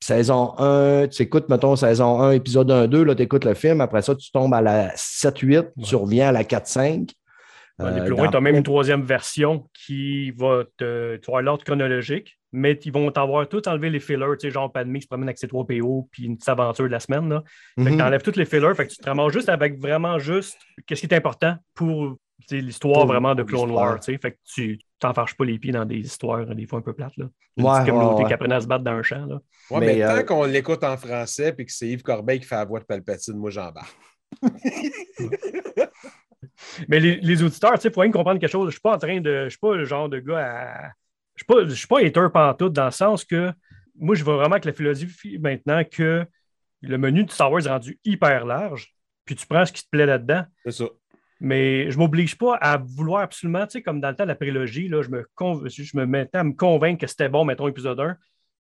[0.00, 3.80] saison 1, tu écoutes, mettons, saison 1, épisode 1, 2, là, tu écoutes le film.
[3.80, 7.10] Après ça, tu tombes à la 7-8, tu reviens à la 4-5.
[7.78, 11.16] On est plus loin, tu as même une troisième version qui va te.
[11.16, 14.70] Tu vas l'ordre chronologique, mais ils vont t'avoir tout enlevé les fillers, tu sais, genre
[14.70, 17.28] Padmé qui se promène avec ses 3 PO, puis une petite aventure de la semaine.
[17.28, 17.42] Là.
[17.76, 17.96] Fait que Mhm.
[17.96, 20.56] tu enlèves tous les fillers, fait que tu te ramasses juste avec vraiment juste
[20.86, 22.16] qu'est-ce qui est important pour
[22.50, 23.70] l'histoire Pour- vraiment de Clone.
[23.70, 24.00] Wars.
[24.00, 24.18] tu sais.
[24.18, 27.16] Fait que tu t'enfarges pas les pieds dans des histoires, des fois un peu plates.
[27.16, 27.26] Là.
[27.56, 28.26] Une Ouais, petite communauté ouais, ouais.
[28.28, 29.26] qui apprennent à se battre dans un champ.
[29.26, 29.40] Là.
[29.70, 32.46] Ouais, Mais, mais, euh, tant qu'on l'écoute en français et que c'est Yves Corbeil qui
[32.46, 33.94] fait la voix de Palpatine, moi j'embarque.
[36.88, 38.66] Mais les, les auditeurs, tu sais, il faut bien comprendre quelque chose.
[38.68, 39.44] Je suis pas en train de.
[39.44, 40.88] Je suis pas le genre de gars à.
[41.36, 43.52] Je suis pas, je suis pas hater pantoute dans le sens que
[43.98, 46.24] moi, je vois vraiment que la philosophie maintenant que
[46.82, 48.94] le menu de Star Wars est rendu hyper large,
[49.24, 50.44] puis tu prends ce qui te plaît là-dedans.
[50.64, 50.84] C'est ça.
[51.40, 54.34] Mais je m'oblige pas à vouloir absolument, tu sais, comme dans le temps de la
[54.36, 57.68] prélogie, là, je, me conv- je me mettais à me convaincre que c'était bon, mettons,
[57.68, 58.16] épisode 1.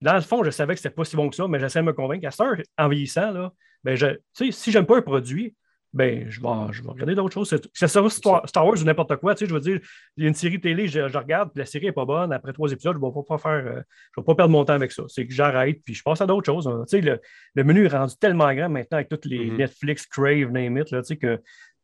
[0.03, 1.87] Dans le fond, je savais que c'était pas si bon que ça, mais j'essayais de
[1.89, 2.27] me convaincre.
[2.27, 3.53] À cette heure, en vieillissant, là,
[3.85, 5.55] ben, je, tu sais, si j'aime pas un produit,
[5.93, 7.49] ben, je vais, je vais regarder d'autres choses.
[7.75, 9.81] C'est- soit Star, Star Wars ou n'importe quoi, tu sais, je veux dire,
[10.17, 12.33] il y a une série télé, je, je regarde, puis la série n'est pas bonne.
[12.33, 13.81] Après trois épisodes, je ne vais pas faire, euh,
[14.15, 15.03] je vais pas perdre mon temps avec ça.
[15.09, 16.69] C'est que j'arrête, puis je passe à d'autres choses.
[16.69, 16.85] hein.
[16.89, 17.21] Tu sais, le,
[17.57, 19.57] le menu est rendu tellement grand maintenant avec toutes les Mhm.
[19.57, 21.41] Netflix, Crave, name it, là, tu sais, que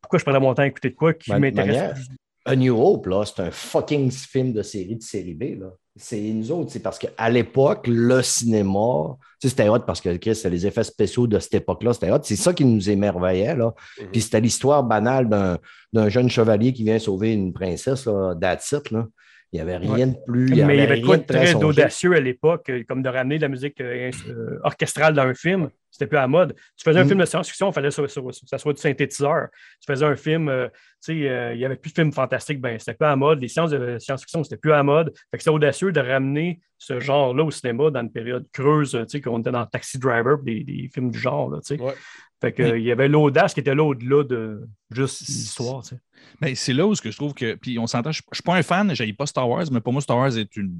[0.07, 1.99] pourquoi je prendrais mon temps à écouter de quoi qui Ben, m'intéresse?
[2.45, 5.59] A New Hope, là, c'est un fucking film de série de série B.
[5.59, 5.67] Là.
[5.97, 10.15] C'est nous autres, c'est parce qu'à l'époque, le cinéma, tu sais, c'était hot parce que
[10.15, 12.19] Chris, c'était les effets spéciaux de cette époque-là, c'était hot.
[12.23, 13.53] C'est ça qui nous émerveillait.
[13.53, 13.73] Là.
[13.99, 14.07] Mhm.
[14.13, 15.57] Puis c'était l'histoire banale d'un,
[15.91, 19.07] d'un jeune chevalier qui vient sauver une princesse, là, that's it, là.
[19.53, 20.49] Il n'y avait rien de plus.
[20.65, 23.43] Mais il y avait quoi de très audacieux à l'époque, euh, comme de ramener de
[23.43, 25.69] la musique euh, euh, orchestrale dans un film.
[25.97, 26.53] C'était plus à la mode.
[26.77, 27.07] Tu faisais un Mm.
[27.07, 28.07] film de science-fiction, il fallait que
[28.45, 29.47] ça, soit du synthétiseur.
[29.81, 30.75] Tu faisais un film, euh, tu
[31.23, 33.41] sais, euh, il n'y avait plus de films fantastiques, ben, c'était plus à la mode.
[33.41, 35.11] Les sciences de science-fiction, c'était plus à la mode.
[35.31, 39.01] Fait que c'était audacieux de ramener ce genre-là au cinéma dans une période creuse, euh,
[39.05, 41.81] tu sais, qu'on était dans Taxi Driver, des, des films du genre, là, tu sais.
[41.81, 41.95] Ouais.
[42.39, 45.95] Fait que, euh, il y avait l'audace qui était là au-delà de juste l'histoire, tu
[45.95, 46.01] sais.
[46.39, 47.55] Ben, c'est là où ce que je trouve que.
[47.55, 49.91] Puis on s'entend, je ne suis pas un fan, je pas Star Wars, mais pour
[49.91, 50.77] moi, Star Wars est une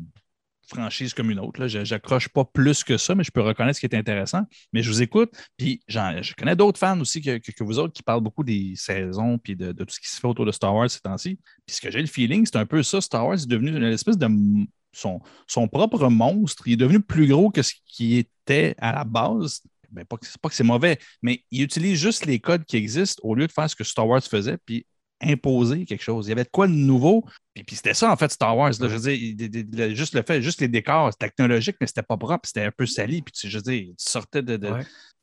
[0.68, 1.68] franchise comme une autre.
[1.68, 4.42] Je n'accroche pas plus que ça, mais je peux reconnaître ce qui est intéressant.
[4.74, 8.22] Mais je vous écoute, puis je connais d'autres fans aussi que, vous autres qui parlent
[8.22, 11.00] beaucoup des saisons puis de, tout ce qui se fait autour de Star Wars ces
[11.00, 11.40] temps-ci.
[11.66, 13.02] Puis ce que j'ai le feeling, c'est un peu ça.
[13.02, 14.28] Star Wars est devenu une espèce de
[14.92, 15.20] son,
[15.68, 16.68] propre monstre.
[16.68, 19.62] Il est devenu plus gros que ce qui était à la base.
[19.90, 23.22] Ben, pas, que, pas que c'est mauvais, mais il utilise juste les codes qui existent
[23.24, 24.86] au lieu de faire ce que Star Wars faisait, puis
[25.22, 26.28] imposer quelque chose.
[26.28, 27.26] Il y avait de quoi de nouveau.
[27.54, 28.72] Puis, puis c'était ça, en fait, Star Wars.
[28.80, 32.18] Là, je veux dire, juste le fait, juste les décors, c'était technologique, mais c'était pas
[32.18, 33.22] propre, c'était un peu sali.
[33.22, 34.60] Puis tu, je veux dire, tu sortais de,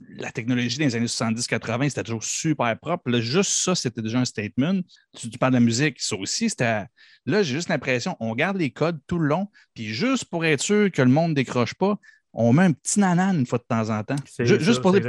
[0.01, 3.09] la technologie des années 70-80, c'était toujours super propre.
[3.11, 4.81] Là, juste ça, c'était déjà un statement.
[5.17, 6.85] Tu, tu, parles de la musique, ça aussi, c'était.
[7.27, 10.61] Là, j'ai juste l'impression, on garde les codes tout le long, puis juste pour être
[10.61, 11.99] sûr que le monde décroche pas,
[12.35, 14.17] on met un petit nanan une fois de temps en temps.
[14.39, 15.07] Juste pour dire.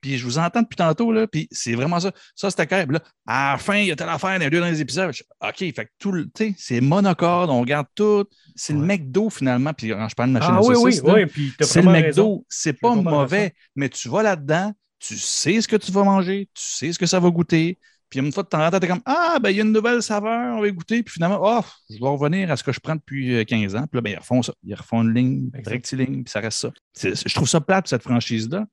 [0.00, 2.10] Puis, je vous entends depuis tantôt, là, puis c'est vraiment ça.
[2.34, 4.60] Ça, c'était quand Là, à la fin, il y a telle affaire dans les deux
[4.60, 5.12] dans les épisodes.
[5.40, 6.28] OK, fait que tout le.
[6.56, 8.24] c'est monocorde, on regarde tout.
[8.54, 9.72] C'est le McDo finalement.
[9.72, 12.44] Puis quand je parle de machine ah, à oui, oui, oui, puis C'est le McDo.
[12.48, 16.62] C'est pas mauvais, mais tu vas là-dedans, tu sais ce que tu vas manger, tu
[16.62, 17.78] sais ce que ça va goûter.
[18.08, 19.72] Puis une fois de temps en temps, t'es comme Ah, ben il y a une
[19.72, 21.02] nouvelle saveur, on va goûter.
[21.02, 23.86] Puis finalement, oh, je vais revenir à ce que je prends depuis 15 euh, ans.
[23.86, 24.52] Puis là, ben, ils refont ça.
[24.62, 26.70] Ils refont une ligne, rectiligne, puis ça reste ça.
[26.96, 28.66] Je trouve ça plate, cette franchise-là,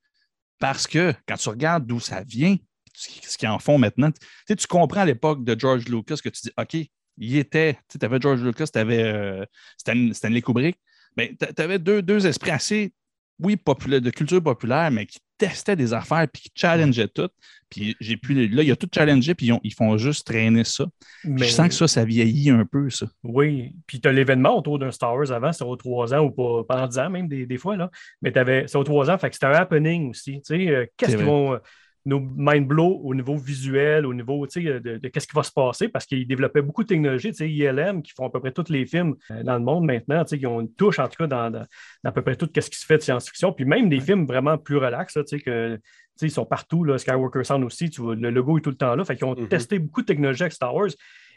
[0.59, 2.55] parce que quand tu regardes d'où ça vient,
[2.95, 4.11] ce qu'ils en font maintenant,
[4.47, 8.19] tu comprends à l'époque de George Lucas que tu dis OK, il était, tu avais
[8.19, 9.45] George Lucas, tu avais euh,
[9.77, 10.77] Stanley Kubrick.
[11.15, 12.93] Ben, tu avais deux, deux esprits assez
[13.39, 17.29] oui, de culture populaire, mais qui testait des affaires puis qui challengeait tout.
[17.69, 18.33] Puis j'ai pu.
[18.47, 20.85] Là, il y a tout challengé, puis ils, font juste traîner ça.
[21.23, 23.07] Je sens que ça, ça vieillit un peu, ça.
[23.23, 23.75] Oui.
[23.87, 26.63] Puis tu as l'événement autour d'un Star Wars avant, c'est aux trois ans ou pas,
[26.67, 27.75] pendant dix ans même, des, fois.
[27.75, 27.89] Là.
[28.21, 28.31] Mais
[28.67, 30.41] c'est aux trois ans, fait que c'était un happening aussi.
[30.41, 31.59] Tu sais, euh, qu'est-ce qu'ils vont
[32.05, 35.87] nos mind blow au niveau visuel, au niveau de, de qu'est-ce qui va se passer,
[35.87, 39.15] parce qu'ils développaient beaucoup de technologies, ILM, qui font à peu près tous les films
[39.31, 41.65] euh, dans le monde maintenant, qui ont une touche, en tout cas, dans,
[42.03, 44.57] à peu près tout ce qui se fait de science-fiction, puis même des films vraiment
[44.57, 45.79] plus relax, que
[46.21, 48.95] ils sont partout, là, Skywalker Sound aussi, tu vois, le logo est tout le temps
[48.95, 49.03] là.
[49.03, 49.47] Fait qu'ils ont mm-hmm.
[49.47, 50.89] testé beaucoup de technologies avec Star Wars.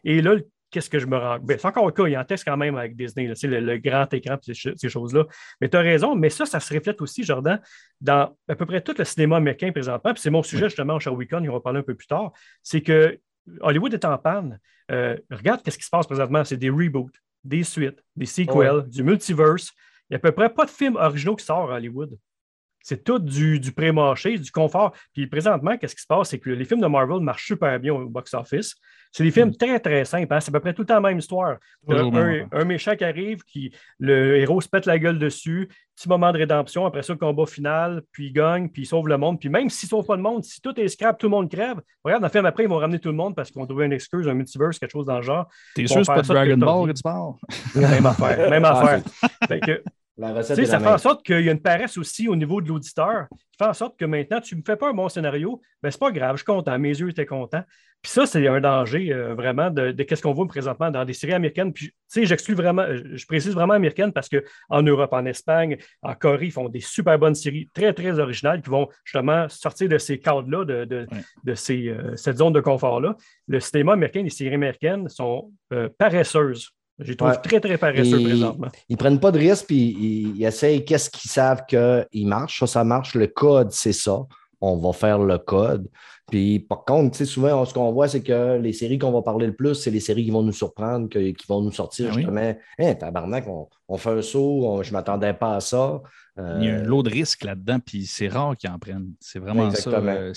[0.05, 0.37] Et là,
[0.71, 1.39] qu'est-ce que je me rends.
[1.39, 4.13] Ben, c'est encore le cas, il en teste quand même avec Disney, le, le, grand
[4.13, 5.25] écran, ces, ces choses-là.
[5.61, 7.61] Mais tu as raison, mais ça, ça se reflète aussi, Jordan,
[8.01, 10.13] dans à peu près tout le cinéma américain présentement.
[10.13, 12.33] Puis c'est mon sujet justement au Show Weekend, on va parler un peu plus tard.
[12.63, 13.19] C'est que
[13.61, 14.59] Hollywood est en panne.
[14.91, 16.45] Euh, regarde qu'est-ce qui se passe présentement.
[16.45, 19.73] C'est des reboots, des suites, des sequels, du multiverse.
[20.09, 22.17] Il n'y a à peu près pas de films originaux qui sortent à Hollywood.
[22.87, 24.93] C'est tout du, du pré-marché, du confort.
[25.13, 26.29] Puis présentement, qu'est-ce qui se passe?
[26.29, 28.77] C'est que les films de Marvel marchent super bien au box-office.
[29.11, 29.57] C'est des films mm.
[29.57, 30.33] très, très simples.
[30.33, 30.39] Hein.
[30.39, 31.57] C'est à peu près tout le temps la même histoire.
[31.89, 36.39] Un, méchant qui arrive, qui, le héros se pète la gueule dessus, petit moment de
[36.39, 39.41] rédemption, après ça, le combat final, puis il gagne, puis il sauve le monde.
[39.41, 41.51] Puis même s'il ne sauve pas le monde, si tout est scrap, tout le monde
[41.51, 43.67] crève, regarde, dans le film après, ils vont ramener tout le monde parce qu'ils vont
[43.67, 45.49] trouver une excuse, un multiverse, quelque chose dans le genre.
[45.75, 47.33] T'es sûr que c'est pas Dragon Ball que tu parles?
[47.75, 48.49] Même affaire.
[48.49, 49.03] Même ah, affaire.
[49.49, 49.83] fait
[50.19, 53.59] ça fait en sorte qu'il y a une paresse aussi au niveau de l'auditeur qui
[53.59, 56.01] fait en sorte que maintenant, tu ne me fais pas un bon scénario, ben, c'est
[56.01, 57.63] pas grave, je suis content, mes yeux étaient contents.
[58.03, 61.33] Puis ça, c'est un danger euh, vraiment de, qu'est-ce qu'on voit présentement dans des séries
[61.33, 61.73] américaines.
[61.73, 66.15] Puis, tu sais, j'exclus vraiment, je précise vraiment américaines parce qu'en Europe, en Espagne, en
[66.15, 69.99] Corée, ils font des super bonnes séries très, très originales qui vont justement sortir de
[69.99, 71.07] ces cadres-là, de,
[71.45, 73.17] de, ces, euh, cette zone de confort-là.
[73.49, 78.23] Le cinéma américain, les séries américaines sont euh, paresseuses je les trouve très, très paresseux
[78.23, 78.69] présentement.
[78.89, 82.61] Ils ne prennent pas de risques, puis ils, essayent qu'est-ce qu'ils savent qu'il marche.
[82.61, 83.15] Ça, ça marche.
[83.15, 84.21] Le code, c'est ça.
[84.61, 85.89] On va faire le code.
[86.31, 89.55] Puis par contre, souvent, ce qu'on voit, c'est que les séries qu'on va parler le
[89.55, 92.55] plus, c'est les séries qui vont nous surprendre, qui vont nous sortir ah justement.
[92.79, 93.47] Hein, tabarnak,
[93.89, 96.03] on, fait un saut, je ne m'attendais pas à ça.
[96.39, 99.13] Il y a un lot de risques là-dedans, puis c'est rare qu'ils en prennent.
[99.21, 99.91] C'est vraiment ça.
[99.91, 100.33] Euh,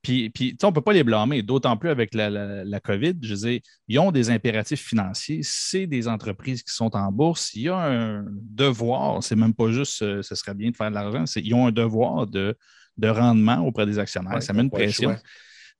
[0.00, 3.14] puis, puis on ne peut pas les blâmer, d'autant plus avec la, COVID.
[3.22, 7.52] Je veux dire, ils ont des impératifs financiers, c'est des entreprises qui sont en bourse.
[7.54, 10.90] Il y a un devoir, c'est même pas juste euh, ce serait bien de faire
[10.90, 12.56] de l'argent, ils ont un devoir de,
[13.00, 14.42] de rendement auprès des actionnaires.
[14.42, 15.16] ça met une pression.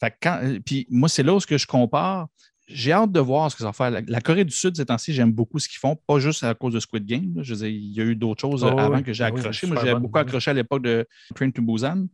[0.02, 2.28] Euh, puis moi, c'est là où je compare
[2.72, 3.90] j'ai hâte de voir ce que ça va faire.
[4.06, 6.72] La, Corée du Sud, ces temps-ci, j'aime beaucoup ce qu'ils font, pas juste à cause
[6.72, 7.35] de Squid Game.
[7.42, 9.66] Je il y a eu d'autres choses oh avant que j'ai accroché.
[9.66, 12.06] Moi, j'ai beaucoup accroché à l'époque de Train to Busan.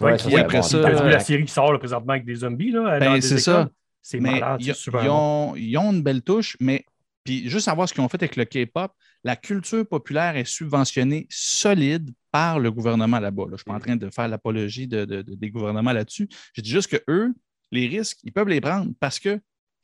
[0.00, 2.70] Ouais, qui, après ça, la série qui sort présentement avec des zombies.
[2.70, 3.68] Là, ben, c'est ça.
[4.00, 6.86] C'est malade, ils, ils, ont, ils ont une belle touche, mais
[7.28, 8.90] puis juste savoir ce qu'ils ont fait avec le K-pop,
[9.22, 13.42] la culture populaire est subventionnée solide par le gouvernement là-bas.
[13.48, 16.26] Je ne suis pas en train de faire l'apologie de, des gouvernements là-dessus.
[16.54, 17.34] Je dis juste que eux,
[17.70, 19.38] les risques, ils peuvent les prendre parce que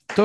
[0.08, 0.22] tu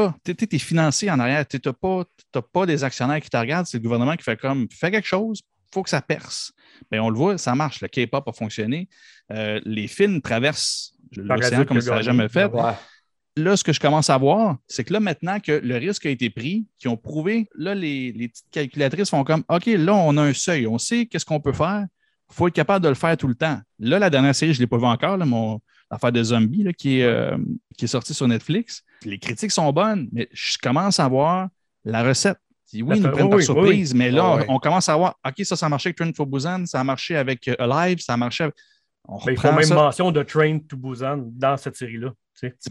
[0.55, 1.45] es, financé en arrière.
[1.45, 2.05] Tu n'as pas,
[2.53, 5.41] pas des actionnaires qui te regardent, c'est le gouvernement qui fait comme fais quelque chose,
[5.43, 6.53] il faut que ça perce.
[6.89, 7.81] Bien, on le voit, ça marche.
[7.81, 8.87] Le K-pop a fonctionné.
[9.33, 12.49] Euh, les films traversent l'océan comme ça n'a jamais fait.
[13.37, 16.09] Là, ce que je commence à voir, c'est que là, maintenant que le risque a
[16.09, 20.17] été pris, qui ont prouvé, là, les, les petites calculatrices font comme OK, là, on
[20.17, 21.85] a un seuil, on sait qu'est-ce qu'on peut faire.
[22.31, 23.59] Il faut être capable de le faire tout le temps.
[23.79, 26.99] Là, la dernière série, je ne l'ai pas vu encore, mon, l'affaire de zombies qui,
[26.99, 27.37] est, euh,
[27.77, 28.83] qui est sortie sur Netflix.
[29.05, 31.49] Les critiques sont bonnes, mais je commence à voir
[31.85, 32.37] la recette.
[32.73, 34.95] Oui, ils nous prennent oui, par oui, surprise, mais là, Ah on, on commence à
[34.95, 37.55] voir, OK, ça, ça a marché avec Train for Busan, ça a marché avec euh,
[37.57, 38.55] Alive, ça a marché avec...
[39.05, 39.73] On Ben, ils font même ça.
[39.73, 42.11] mention de Train to Busan dans cette série-là.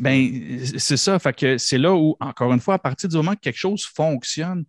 [0.00, 1.18] Ben, c'est ça.
[1.18, 3.85] Fait que c'est là où, encore une fois, à partir du moment que quelque chose
[3.85, 4.64] fonctionne,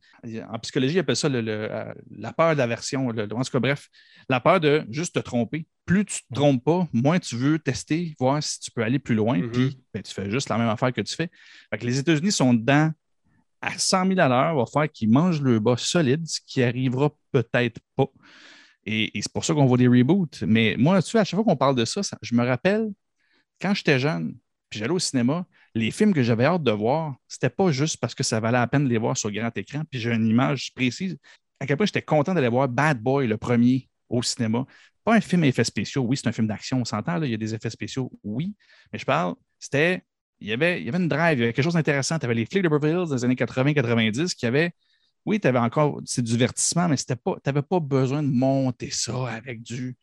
[0.50, 3.08] en psychologie, ils appellent ça le- le, euh, la peur d'aversion.
[3.08, 3.88] En tout cas, bref,
[4.30, 5.68] la peur de juste te tromper.
[5.86, 9.00] Plus tu ne te trompes pas, moins tu veux tester, voir si tu peux aller
[9.00, 9.38] plus loin.
[9.40, 9.52] Mhm.
[9.52, 11.30] Puis, ben, tu fais juste la même affaire que tu fais.
[11.72, 12.92] Fait que les États-Unis sont dedans
[13.62, 17.10] à 100 000 à l'heure, va faire qu'ils mangent le bas solide, ce qui arrivera
[17.32, 18.08] peut-être pas.
[18.86, 20.44] Et, et c'est pour ça qu'on voit des reboots.
[20.48, 22.88] Mais moi, tu sais, à chaque fois qu'on parle de ça, ça- je me rappelle
[23.62, 24.36] quand j'étais jeune,
[24.70, 28.16] puis j'allais au cinéma, les films que j'avais hâte de voir, c'était pas juste parce
[28.16, 30.74] que ça valait la peine de les voir sur grand écran, puis j'ai une image
[30.74, 31.18] précise.
[31.60, 34.66] À quel point j'étais content d'aller voir Bad Boy, le premier, au cinéma.
[35.04, 36.04] Pas un film à effets spéciaux.
[36.04, 38.56] Oui, c'est un film d'action, on s'entend, il y a des effets spéciaux, oui.
[38.92, 40.04] Mais je parle, c'était.
[40.42, 42.18] Il y, avait, il une drive, il y avait quelque chose d'intéressant.
[42.18, 44.72] Tu avais les flics de Beverly Hills des années 80-90 qui avaient.
[45.26, 47.14] Oui, tu avais encore c'est du divertissement, mais tu
[47.46, 49.98] n'avais pas besoin de monter ça avec du,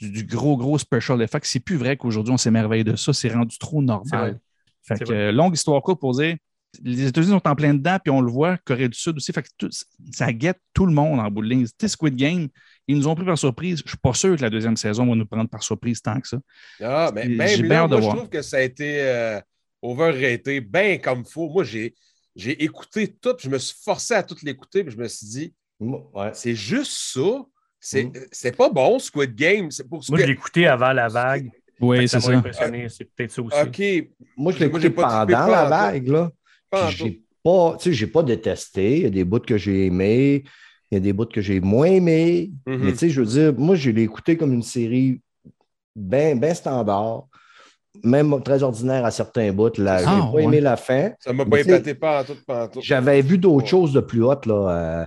[0.00, 1.46] du, du gros, gros special effect.
[1.46, 3.12] C'est plus vrai qu'aujourd'hui, on s'émerveille de ça.
[3.12, 4.40] C'est rendu trop normal.
[4.82, 6.36] Fait que, euh, longue histoire courte pour dire,
[6.82, 9.32] les États-Unis sont en plein dedans, puis on le voit, Corée du Sud aussi.
[9.32, 9.70] Fait que tout-
[10.12, 11.66] ça guette tout le monde en bout de ligne.
[11.80, 12.48] Sais, Squid Game,
[12.88, 13.78] ils nous ont pris par surprise.
[13.78, 16.20] Je ne suis pas sûr que la deuxième saison va nous prendre par surprise tant
[16.20, 16.38] que ça.
[16.82, 19.40] Ah, mais même là, hâte de moi, je trouve que ça a été euh,
[19.82, 21.48] overrated, bien comme faux.
[21.48, 21.94] Moi, j'ai
[22.36, 25.26] j'ai écouté tout, puis je me suis forcé à tout l'écouter, puis je me suis
[25.28, 26.30] dit, ouais.
[26.34, 27.44] c'est juste ça?
[27.86, 28.12] C'est Mm.
[28.32, 29.70] c'est pas bon, Squid Game.
[29.70, 31.50] C'est pour Moi, je l'ai écouté avant la vague.
[31.80, 32.38] Oui, c'est ça m'a ça.
[32.38, 32.86] impressionné.
[32.88, 33.56] C'est peut-être ça aussi.
[33.62, 34.08] OK.
[34.38, 36.30] Moi, je l'ai écouté pas pendant la vague, là.
[36.88, 38.96] J'ai pas, tu sais, j'ai pas détesté.
[38.98, 40.44] Il y a des bouts que j'ai aimés.
[40.90, 42.52] Il y a des bouts que j'ai moins aimés.
[42.66, 42.78] Mhm.
[42.84, 45.20] Mais tu sais, je veux dire, moi, je l'ai écouté comme une série
[45.94, 47.26] bien ben standard,
[48.02, 49.70] même très ordinaire à certains bouts.
[49.78, 51.10] Là, j'ai Ah, pas aimé la fin.
[51.20, 52.36] Ça m'a pas épaté pas en tout,
[52.72, 52.80] tout.
[52.82, 53.70] J'avais vu d'autres Ouais.
[53.70, 54.54] choses de plus hautes, là.
[55.02, 55.06] euh,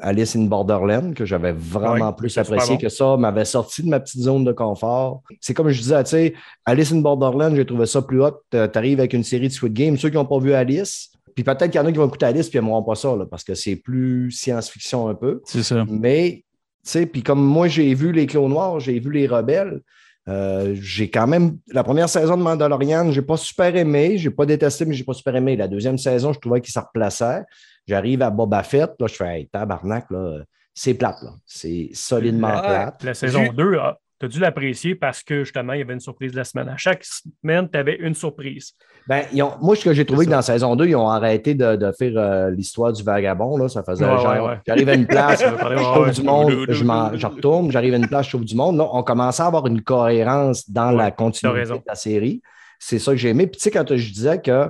[0.00, 2.80] Alice in Borderland, que j'avais vraiment Ouais, plus apprécié bon.
[2.80, 5.22] que ça, m'avait sorti de ma petite zone de confort.
[5.40, 6.34] C'est comme je disais, tu sais,
[6.66, 8.42] Alice in Borderland, j'ai trouvé ça plus haut.
[8.50, 11.44] Tu arrives avec une série de Squid Game, ceux qui n'ont pas vu Alice, puis
[11.44, 13.24] peut-être qu'il y en a qui vont écouter Alice puis ils n'aimeront pas ça, là,
[13.24, 15.40] parce que c'est plus science-fiction un peu.
[15.46, 15.84] C'est ça.
[15.88, 16.44] Mais,
[16.84, 19.80] tu sais, puis comme moi, j'ai vu les Clos Noirs, j'ai vu les Rebelles,
[20.28, 21.56] euh, j'ai quand même.
[21.72, 24.18] La première saison de Mandalorian, j'ai pas super aimé.
[24.18, 25.56] J'ai pas détesté, mais j'ai pas super aimé.
[25.56, 27.42] La deuxième saison, je trouvais qu'il se replaçait.
[27.86, 30.40] J'arrive à Boba Fett, là, je fais hey, tabarnak, là,
[30.74, 31.30] c'est plate, là.
[31.46, 33.04] C'est solidement Ah, plate.
[33.04, 33.78] La saison J'ai- 2,
[34.20, 36.68] tu as dû l'apprécier parce que justement, il y avait une surprise de la semaine.
[36.68, 38.72] À chaque semaine, tu avais une surprise.
[39.06, 41.54] Ben, ils ont- moi, ce que j'ai trouvé que dans saison 2, ils ont arrêté
[41.54, 43.56] de, de faire euh, l'histoire du vagabond.
[43.56, 43.68] Là.
[43.68, 44.58] Ça faisait Ouais, genre, ouais, ouais.
[44.66, 48.30] j'arrive à une place, je trouve du monde, je, retourne, j'arrive à une place, je
[48.30, 48.76] trouve du monde.
[48.76, 52.42] Là, on commençait à avoir une cohérence dans la continuité de la série.
[52.78, 53.46] C'est ça que j'ai aimé.
[53.46, 54.66] Puis tu sais, quand je disais que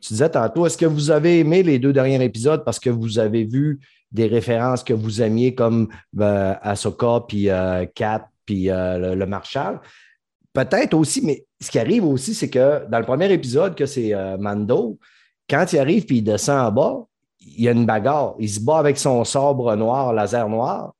[0.00, 3.18] tu disais tantôt, est-ce que vous avez aimé les deux derniers épisodes parce que vous
[3.18, 3.80] avez vu
[4.12, 9.26] des références que vous aimiez comme euh, Ahsoka, puis euh, Kat, puis euh, le, le
[9.26, 9.80] Marshal?
[10.52, 14.12] Peut-être aussi, mais ce qui arrive aussi, c'est que dans le premier épisode, que c'est
[14.12, 14.98] euh, Mando,
[15.48, 16.96] quand il arrive puis il descend en bas,
[17.40, 18.34] il y a une bagarre.
[18.40, 20.94] Il se bat avec son sabre noir, laser noir,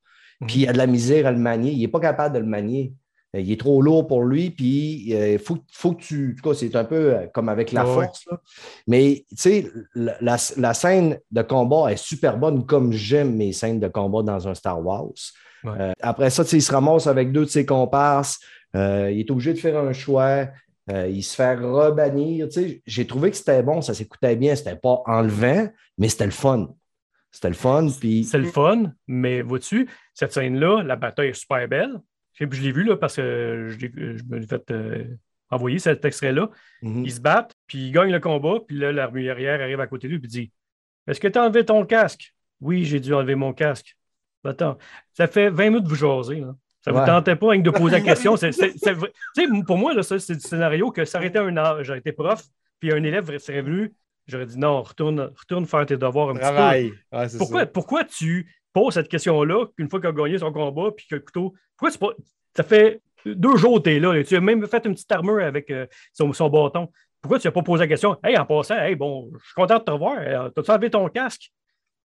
[0.47, 1.73] puis il a de la misère à le manier.
[1.73, 2.93] Il n'est pas capable de le manier.
[3.35, 6.33] Euh, Il est trop lourd pour lui, puis il faut, faut que tu.
[6.33, 8.05] En tout cas, c'est un peu comme avec la ouais.
[8.07, 8.25] force.
[8.31, 8.41] là.
[8.87, 13.53] Mais tu sais, la, la- la scène de combat est super bonne, comme j'aime mes
[13.53, 15.11] scènes de combat dans un Star Wars.
[15.64, 15.73] Ouais.
[15.79, 18.40] Euh, après ça, il se ramasse avec deux de ses comparses.
[18.75, 20.49] Euh, il est obligé de faire un choix.
[20.90, 22.49] Euh, il se fait rebannir.
[22.87, 24.55] J'ai trouvé que c'était bon, ça s'écoutait bien.
[24.57, 25.68] C'était pas enlevant,
[25.99, 26.75] mais c'était le fun.
[27.31, 27.88] C'était le fun.
[28.01, 32.01] Puis C'est le fun, mais vois-tu, cette scène-là, la bataille est super belle.
[32.35, 33.87] Je l'ai vu là, parce que je,
[34.29, 35.05] me l'ai fait euh,
[35.51, 36.49] envoyer cet extrait-là.
[36.83, 37.05] Mhm.
[37.05, 40.14] Ils se battent, puis ils gagnent le combat, puis là, l'armurière arrive à côté de
[40.14, 40.53] lui et dit
[41.07, 43.94] Est-ce que tu as enlevé ton casque Oui, j'ai dû enlever mon casque.
[44.44, 44.79] Attends,
[45.12, 46.40] ça fait 20 minutes que vous jasez.
[46.40, 46.55] Là.
[46.83, 48.35] Ça ne vous tentait pas de poser la question.
[49.66, 52.12] Pour moi, là, ça, c'est du scénario que ça aurait été un an, j'aurais été
[52.12, 52.42] prof,
[52.79, 53.92] puis un élève serait venu,
[54.26, 57.16] j'aurais dit non, retourne, retourne faire tes devoirs un petit peu.
[57.18, 57.66] Ouais, Pourquoi, ça.
[57.66, 61.20] pourquoi tu poses cette question-là, qu'une fois qu'il a gagné son combat, puis que le
[61.20, 61.55] couteau.
[61.76, 62.12] Pourquoi tu pas.
[62.57, 65.12] Ça fait deux jours que tu es là, et tu as même fait une petite
[65.12, 66.90] armure avec euh, son, son bâton.
[67.20, 68.16] Pourquoi tu n'as pas posé la question?
[68.24, 70.16] Hey, en passant, hey, bon, je suis content de te revoir.
[70.20, 71.53] Euh, T'as-tu enlevé ton casque?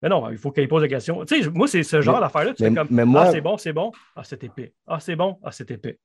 [0.04, 1.26] Mais non, il faut qu'il pose la question.
[1.26, 2.54] Tu sais, moi, c'est ce genre d'affaire-là.
[2.54, 3.92] Tu mais- fais comme mais moi- Ah, c'est bon, c'est bon.
[4.16, 4.72] Ah, c'est épais.
[4.86, 5.38] Ah, c'est bon.
[5.44, 5.98] Ah, c'est épais.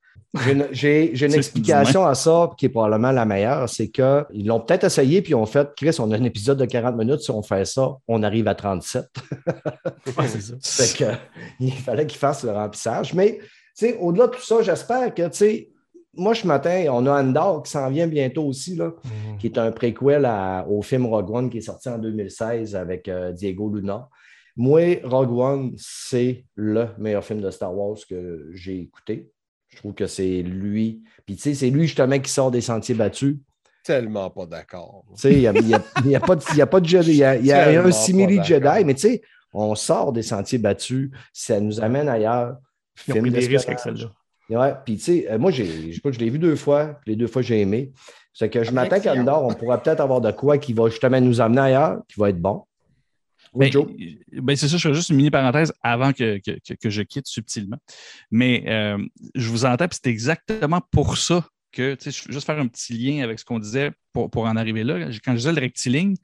[0.45, 3.69] J'ai une, j'ai- j'ai une explication à ça qui est probablement la meilleure.
[3.69, 6.65] C'est qu'ils l'ont peut-être essayé puis ils ont fait Chris, on a un épisode de
[6.65, 7.21] 40 minutes.
[7.21, 9.05] Si on fait ça, on arrive à 37.
[10.17, 10.55] Ah, c'est ça.
[10.85, 11.11] Fait que,
[11.61, 13.13] il fallait qu'ils fassent le remplissage.
[13.15, 15.69] Mais tu sais, au-delà de tout ça, j'espère que tu sais,
[16.15, 18.93] moi, ce matin, on a Andor qui s'en vient bientôt aussi, là,
[19.39, 23.09] qui est un préquel à- au film Rogue One qui est sorti en 2016 avec
[23.09, 24.09] euh, Diego Luna.
[24.57, 29.31] Moi, Rogue One, c'est le meilleur film de Star Wars que j'ai écouté.
[29.71, 31.03] Je trouve que c'est lui.
[31.25, 33.37] Puis, tu sais, c'est lui justement qui sort des sentiers battus.
[33.83, 35.05] Tellement pas d'accord.
[35.15, 36.87] Tu sais, il n'y a, y a- y a pas de- y a pas de
[36.87, 37.11] Jedi.
[37.13, 39.23] Il y a, y un simili Jedi, mais tu sais,
[39.55, 41.11] on sort des sentiers battus.
[41.33, 42.59] Ça nous amène ailleurs.
[43.09, 44.13] Ils ont Film pris des risques avec celle-là.
[44.57, 47.27] Ouais, puis tu sais, euh, moi, j'ai, je je l'ai vu deux fois, les deux
[47.27, 47.93] fois, j'ai aimé.
[48.33, 49.15] C'est que je m'attends qu'à.
[49.15, 52.31] Andorre, on pourra peut-être avoir de quoi qui va justement nous amener ailleurs, qui va
[52.31, 52.65] être bon.
[53.53, 53.87] Oui, Ben, Joe?
[54.43, 57.03] ben, c'est ça, je fais juste une mini parenthèse avant que, que- que- que je
[57.03, 57.77] quitte subtilement.
[58.31, 58.97] Mais euh,
[59.35, 62.59] je vous entends, puis c'est exactement pour ça que, tu sais, je veux juste faire
[62.59, 65.09] un petit lien avec ce qu'on disait pour, pour en arriver là.
[65.25, 66.15] Quand je disais le rectiligne,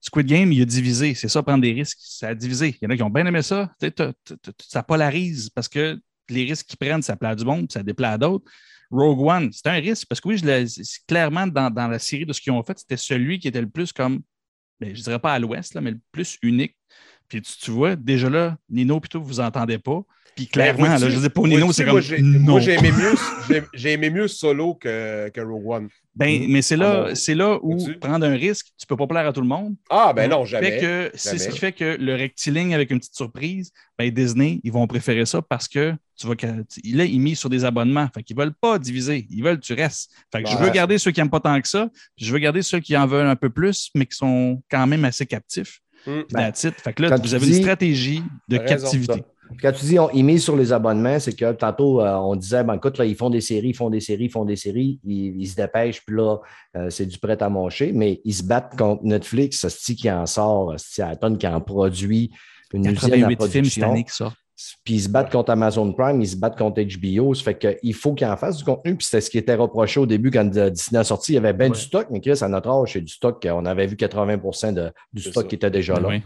[0.00, 1.14] Squid Game, il a divisé.
[1.14, 1.98] C'est ça, prendre des risques.
[2.00, 2.76] Ça a divisé.
[2.80, 3.72] Il y en a qui ont bien aimé ça.
[3.80, 5.98] Tu sais, t'as- t'as- t'as- ça polarise parce que
[6.28, 8.50] les risques qu'ils prennent, ça plaît à du monde, ça déplaît à d'autres.
[8.90, 10.40] Rogue One, c'est un risque parce que oui,
[11.08, 13.92] clairement dans, la série de ce qu'ils ont fait, c'était celui qui était le plus
[13.92, 14.22] comme,
[14.80, 16.75] ben, je dirais pas à l'ouest, mais le plus unique.
[17.28, 20.00] Puis tu, tu vois, déjà là, Nino tout, vous entendez pas.
[20.34, 22.38] Puis clairement, Ben, vois-tu- là, je dis pour Nino, vois-tu, c'est comme.
[22.40, 23.14] Moi, j'ai aimé mieux,
[23.86, 25.88] aimé Solo que, que Rogue One.
[26.14, 29.26] Ben, mais c'est là, Ah c'est là où prendre un risque, tu peux pas plaire
[29.26, 29.76] à tout le monde.
[29.90, 31.10] Ah, ben non, jamais.
[31.14, 34.86] c'est ce qui fait que le rectiligne avec une petite surprise, ben Disney, ils vont
[34.86, 38.08] préférer ça parce que tu vois que là, ils misent sur des abonnements.
[38.14, 39.26] Fait qu'ils veulent pas diviser.
[39.30, 40.10] Ils veulent que tu restes.
[40.32, 40.64] Fait que je Ouais.
[40.64, 41.88] veux garder ceux qui n'aiment pas tant que ça.
[42.16, 44.86] puis je veux garder ceux qui en veulent un peu plus, mais qui sont quand
[44.86, 45.80] même assez captifs.
[46.12, 46.74] Puis that's it.
[46.80, 49.24] Fait que là, quand vous avez dis- une stratégie de captivité.
[49.48, 52.34] Puis Quand tu dis on, ils misent sur les abonnements, c'est que tantôt, euh, on
[52.34, 54.56] disait, ben, écoute, là, ils font des séries, ils font des séries, ils font des
[54.56, 56.38] séries, ils, ils se dépêchent, puis là,
[56.76, 60.26] euh, c'est du prêt à manger, mais ils se battent contre Netflix, c'est qui en
[60.26, 62.32] sort, c'est à la tonne qui en produit
[62.72, 63.90] une usine à 88 films cette production.
[63.92, 64.36] année qui sortent.
[64.84, 67.34] Puis ils se battent contre Amazon Prime, ils se battent contre HBO.
[67.34, 68.96] Ça fait qu'il faut qu'ils en fassent du contenu.
[68.96, 71.32] Puis c'était ce qui était reproché au début quand Disney a sorti.
[71.32, 71.74] Il y avait bien Ouais.
[71.74, 73.46] du stock, mais Chris, à notre âge, c'est du stock.
[73.50, 75.48] On avait vu 80 de, du stock ça.
[75.48, 76.08] qui était déjà là.
[76.08, 76.22] Oui.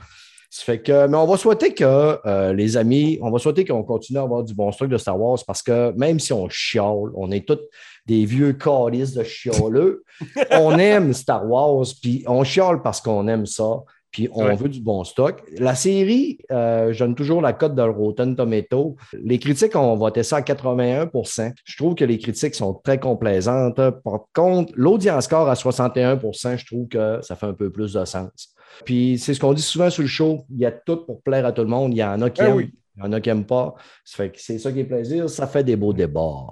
[0.52, 3.84] Ça fait que, mais on va souhaiter que euh, les amis, on va souhaiter qu'on
[3.84, 7.10] continue à avoir du bon stock de Star Wars parce que même si on chiale,
[7.14, 7.58] on est tous
[8.06, 10.02] des vieux calices de chialeux,
[10.50, 13.78] on aime Star Wars, puis on chiale parce qu'on aime ça,
[14.10, 14.56] puis on Ouais.
[14.56, 15.42] veut du bon stock.
[15.58, 18.96] La série, euh, je donne toujours la cote de Rotten Tomato.
[19.22, 23.76] Les critiques ont voté ça à 81% Je trouve que les critiques sont très complaisantes.
[23.76, 28.04] Par contre, l'audience score à 61% je trouve que ça fait un peu plus de
[28.04, 28.54] sens.
[28.84, 31.44] Puis c'est ce qu'on dit souvent sur le show, il y a tout pour plaire
[31.44, 31.92] à tout le monde.
[31.92, 32.70] Il y en a qui Ben aiment, oui.
[33.00, 33.74] Il y en a qui n'aiment pas.
[34.04, 36.46] Ça fait que c'est ça qui est plaisir, ça fait des beaux débats.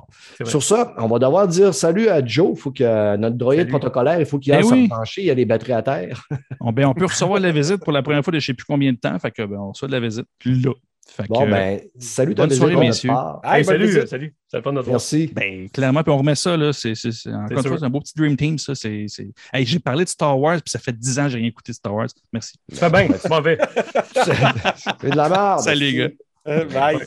[0.45, 2.53] Sur ça, on va devoir dire salut à Joe.
[2.55, 3.71] Il faut que notre droïde Salut.
[3.71, 4.85] protocolaire, il faut qu'il Ben aille oui.
[4.85, 6.23] se pencher, il y a les batteries à terre.
[6.61, 8.47] On, ben, on peut recevoir de la visite pour la première fois de je ne
[8.47, 9.17] sais plus combien de temps.
[9.19, 10.73] Fait que, ben, on reçoit de la visite là.
[11.11, 13.09] Fait que, Bon, ben, salut bonne soirée, messieurs.
[13.09, 13.41] part.
[13.43, 14.07] Hey, Hey, bonne salut, visite.
[14.09, 14.35] salut.
[14.47, 15.31] Ça fait notre Merci.
[15.35, 16.73] Ben, clairement, puis on remet ça, là.
[16.75, 18.75] C'est, c'est, c'est- encore une fois, un beau petit Dream Team, ça.
[18.75, 19.29] C'est, c'est...
[19.53, 21.73] Hey, j'ai parlé de Star Wars, puis ça fait 10 ans que j'ai rien écouté
[21.73, 22.09] de Star Wars.
[22.33, 22.59] Merci.
[22.71, 23.57] Tu fais bien, c'est mauvais.
[25.01, 25.61] C'est de la merde.
[25.61, 26.09] Salut, les gars.
[26.46, 26.64] Euh.
[26.68, 26.98] Ouais.
[26.98, 27.07] Tu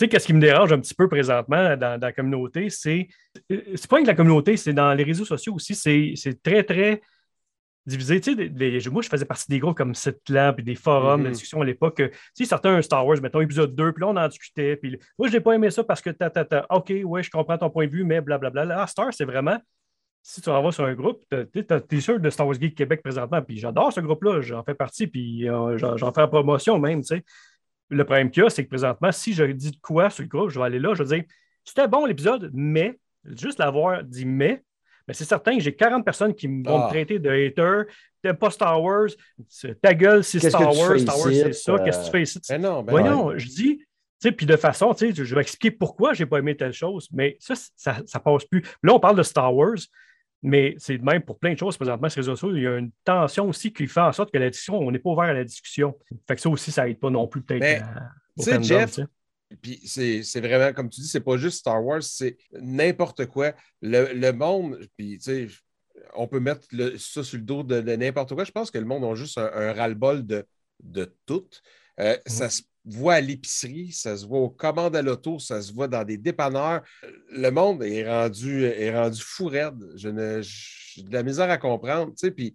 [0.00, 3.06] sais, qu'est-ce qui me dérange un petit peu présentement dans, dans la communauté, c'est.
[3.48, 7.00] C'est pas que la communauté, c'est dans les réseaux sociaux aussi, c'est très, très
[7.86, 8.20] divisé.
[8.20, 11.26] Tu sais, moi, je faisais partie des groupes comme Setlan, puis des forums Mhm.
[11.26, 11.96] de discussion à l'époque.
[11.96, 14.76] Tu sais, certains Star Wars, mettons épisode 2, puis là, on en discutait.
[14.76, 16.66] Puis moi, je n'ai pas aimé ça parce que ta, ta, ta.
[16.70, 18.64] OK, ouais, je comprends ton point de vue, mais blablabla.
[18.64, 19.58] Là, Star, c'est vraiment.
[20.26, 23.02] Si tu en vas sur un groupe, tu es sûr de Star Wars Geek Québec
[23.02, 27.02] présentement, puis j'adore ce groupe-là, j'en fais partie, puis euh, j'en fais la promotion même,
[27.02, 27.22] tu sais.
[27.90, 30.28] Le problème qu'il y a, c'est que présentement, si je dis de quoi sur le
[30.28, 31.24] groupe, je vais aller là, je vais dire
[31.64, 34.62] c'était bon l'épisode, mais juste l'avoir dit mais,
[35.06, 36.84] mais c'est certain que j'ai 40 personnes qui vont Ah.
[36.86, 37.82] me traiter de hater,
[38.22, 39.08] t'aimes pas Star Wars,
[39.82, 42.40] ta gueule, c'est Star Wars, Star Wars, c'est ça, qu'est-ce que tu fais ici?
[42.48, 43.84] Ben non, ben Voyons, je dis,
[44.36, 47.98] puis de façon, je vais expliquer pourquoi j'ai pas aimé telle chose, mais ça, ça,
[48.06, 48.62] ça passe plus.
[48.82, 49.76] Là, on parle de Star Wars,
[50.44, 52.56] mais c'est de même pour plein de choses présentement sur les réseaux sociaux.
[52.56, 54.98] Il y a une tension aussi qui fait en sorte que la discussion, on n'est
[55.00, 55.98] pas ouvert à la discussion.
[56.28, 57.82] Fait que ça aussi, ça aide pas non plus peut-être.
[58.38, 59.00] Tu sais, Jeff.
[59.62, 63.52] Puis c'est vraiment, comme tu dis, c'est pas juste Star Wars, c'est n'importe quoi.
[63.82, 65.48] Le, le monde, puis tu sais,
[66.14, 68.44] on peut mettre le- ça sur le dos de, de n'importe quoi.
[68.44, 70.44] Je pense que le monde a juste un, un ras-le-bol de,
[70.82, 71.46] de tout.
[72.00, 75.72] Euh, Ça se voit à l'épicerie, ça se voit aux commandes à l'auto, ça se
[75.72, 76.82] voit dans des dépanneurs.
[77.30, 79.82] Le monde est rendu, est rendu fou raide.
[79.96, 82.10] Je ne- J'ai de la misère à comprendre.
[82.10, 82.54] Tu sais, puis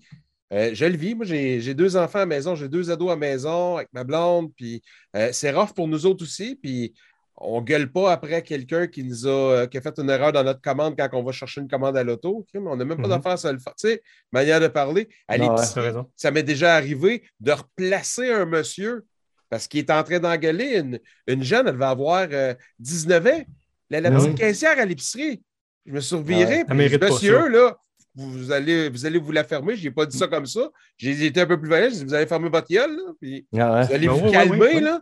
[0.54, 1.13] euh, je le vis.
[1.15, 3.89] Moi, j'ai j'ai deux enfants à la maison, j'ai deux ados à la maison avec
[3.94, 4.82] ma blonde, puis
[5.15, 6.56] euh, c'est rough pour nous autres aussi.
[6.56, 6.94] Puis
[7.42, 10.44] on gueule pas après quelqu'un qui nous a, euh, qui a fait une erreur dans
[10.44, 12.46] notre commande quand on va chercher une commande à l'auto.
[12.54, 13.10] On n'a même pas Mhm.
[13.10, 13.75] d'affaire à se le faire.
[13.75, 14.02] Tu sais,
[14.32, 15.08] manière de parler.
[15.27, 15.94] À Non, ouais.
[16.15, 19.06] ça m'est déjà arrivé de replacer un monsieur
[19.50, 23.41] parce qu'il est en train d'engueuler une, une jeune, elle va avoir euh, 19 ans.
[23.89, 24.35] La, la petite oui.
[24.35, 25.41] caissière à l'épicerie.
[25.85, 26.63] Je me reviré.
[26.67, 27.75] Ah je dis, monsieur, là,
[28.13, 29.75] vous, allez, vous allez vous la fermer.
[29.75, 30.69] Je n'ai pas dit ça comme ça.
[30.97, 31.87] J'ai été un peu plus violent.
[31.89, 33.85] J'ai dit, vous allez fermer votre gueule, là, puis Ah ouais.
[33.87, 35.02] vous allez Ben vous oui, calmer, oui, là.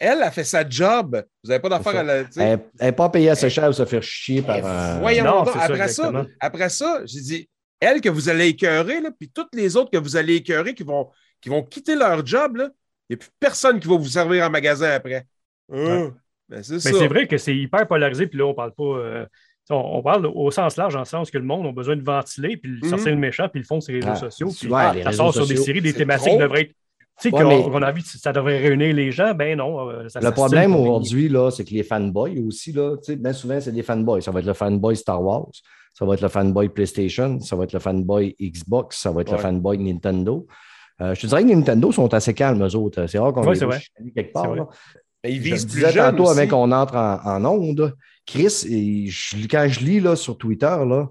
[0.00, 1.24] Elle a fait sa job.
[1.42, 2.24] Vous n'avez pas d'affaire à la.
[2.36, 4.98] Elle n'est pas payée assez cher pour se faire chier par Eh, un.
[5.00, 7.48] Voyons Non, ça, Après ça, après ça, j'ai dit,
[7.80, 10.84] elle que vous allez écœurer, là, puis toutes les autres que vous allez écœurer qui
[10.84, 11.10] vont,
[11.40, 12.70] qui vont quitter leur job, là,
[13.10, 15.24] n'y a plus personne qui va vous servir en magasin après.
[15.72, 16.14] Hum,
[16.48, 16.90] ben, c'est ça.
[16.92, 18.82] Mais c'est vrai que c'est hyper polarisé, puis là, on parle pas.
[18.84, 19.26] euh,
[19.70, 22.56] on, on parle au sens large, en sens que le monde a besoin de ventiler,
[22.56, 22.90] puis de Mhm.
[22.90, 24.48] sortir le méchant, puis ils le font sur les réseaux Ah, sociaux.
[24.58, 26.36] Puis ouais, ça réseaux sort sur des séries, des thématiques trop.
[26.38, 26.72] qui devraient être.
[27.20, 29.58] Tu sais, Ouais, qu'on mais- qu'on a envie, que ça devrait réunir les gens, ben
[29.58, 29.90] non.
[29.90, 33.32] euh, ça Le problème aujourd'hui, là, c'est que les fanboys aussi, là, tu sais, bien
[33.32, 34.22] souvent, c'est des fanboys.
[34.22, 35.48] Ça va être le fanboy Star Wars,
[35.92, 39.32] ça va être le fanboy PlayStation, ça va être le fanboy Xbox, ça va être
[39.32, 40.46] le fanboy Nintendo.
[41.00, 43.06] Euh, je te dirais que Nintendo sont assez calmes, eux autres.
[43.06, 43.82] C'est rare qu'on Ouais, les voit vrai.
[44.14, 44.48] quelque part.
[44.48, 44.60] vrai.
[45.24, 46.38] Mais ils Je visent plus disais tantôt aussi.
[46.40, 47.94] avant qu'on entre en, en onde.
[48.26, 51.08] Chris, et je- quand je lis là, sur Twitter, là,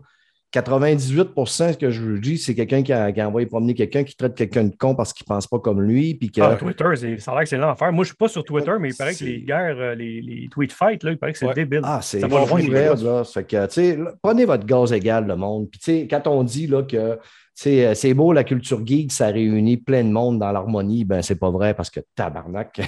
[0.52, 4.16] 98 ce que je dis, c'est quelqu'un qui a, qui a envoyé promener quelqu'un qui
[4.16, 6.16] traite quelqu'un de con parce qu'il ne pense pas comme lui.
[6.16, 7.92] Puis que, Ah, Twitter, c'est- ça a l'air que c'est l'enfer.
[7.92, 10.22] Moi, je ne suis pas sur Twitter, mais il paraît que les guerres, euh, les,
[10.22, 11.54] les tweet fights, là, il paraît que c'est Ouais.
[11.54, 11.82] débile.
[11.84, 12.28] Ah, c'est les
[12.70, 13.24] raide, là.
[13.26, 15.70] Fait que, tu sais, là, prenez votre gaz égal, le monde.
[15.70, 17.20] Puis, tu sais, quand on dit là, que
[17.60, 21.49] c'est beau, la culture geek, ça réunit plein de monde dans l'harmonie, ben c'est pas
[21.49, 22.80] vrai parce que tabarnak.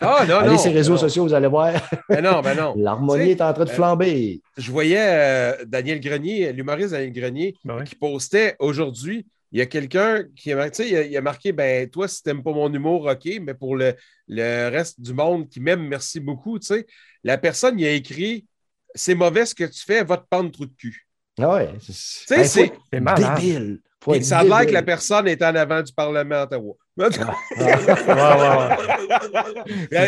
[0.00, 0.58] Ah, non, Allez non.
[0.58, 0.98] sur les réseaux non.
[0.98, 1.74] sociaux, vous allez voir,
[2.08, 2.74] Ben non, ben non.
[2.76, 4.40] l'harmonie est en train de euh, flamber.
[4.56, 7.84] Je voyais euh, Daniel Grenier, l'humoriste Daniel Grenier, Ben ouais.
[7.84, 9.26] qui postait aujourd'hui.
[9.52, 11.88] Il y a quelqu'un qui a, mar- tu sais, il a, il a marqué ben,
[11.88, 13.94] Toi, si t'aimes pas mon humour, OK, mais pour le,
[14.26, 16.58] le reste du monde qui m'aime, merci beaucoup.
[16.58, 16.86] Tu sais,
[17.24, 18.46] la personne, il a écrit
[18.94, 21.06] C'est mauvais ce que tu fais, va te pendre trou de cul.
[21.40, 21.68] Ah ouais.
[21.84, 22.72] Tu sais, Ben, faut c'est.
[22.92, 23.80] débile.
[24.02, 26.42] Faut Et être ça a l'air que la personne est en avant du Parlement à
[26.44, 26.74] Ottawa.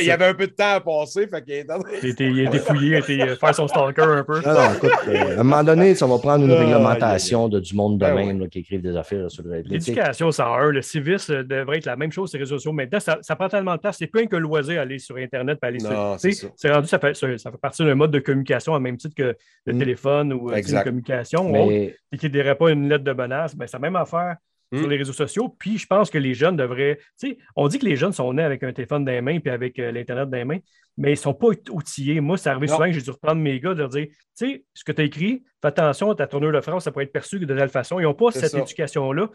[0.01, 2.49] il y avait un peu de temps à passer, fait Il a été, il a
[2.49, 4.41] été fouillé, il a été euh, faire son stalker un peu.
[4.45, 7.61] Non, non, écoute, euh, à un moment donné, ça va prendre une Ah, réglementation de,
[7.61, 9.61] du monde de Ben même là, qui écrivent des affaires sur le.
[9.65, 10.71] L'éducation, ça a un.
[10.71, 12.73] Le civisme euh, devrait être la même chose sur les réseaux sociaux.
[12.73, 13.97] Maintenant, ça, ça prend tellement de place.
[13.99, 16.21] C'est plus un que le loisir aller sur Internet et aller Non, sur.
[16.21, 16.75] c'est ça.
[16.75, 19.37] Rendu, ça fait, ça ça fait partie d'un mode de communication, au même titre que
[19.67, 19.79] le Mm.
[19.79, 21.43] téléphone ou une communication.
[21.51, 23.55] ou autre, Mais et qui ne dirait pas une lettre de menace.
[23.55, 24.37] Ben, la même affaire
[24.73, 24.79] Mm.
[24.79, 25.49] sur les réseaux sociaux.
[25.59, 26.99] Puis je pense que les jeunes devraient.
[27.19, 29.41] Tu sais, on dit que les jeunes sont nés avec un téléphone dans les mains
[29.41, 30.59] puis avec euh, l'Internet dans les mains,
[30.97, 32.21] mais ils ne sont pas outillés.
[32.21, 32.77] Moi, ça arrive Non.
[32.77, 35.01] souvent que j'ai dû reprendre mes gars de leur dire Tu sais, ce que tu
[35.03, 37.99] as écrit, fais attention, ta tournure de phrase, ça pourrait être perçu de telle façon.
[37.99, 39.29] Ils n'ont pas cette éducation-là.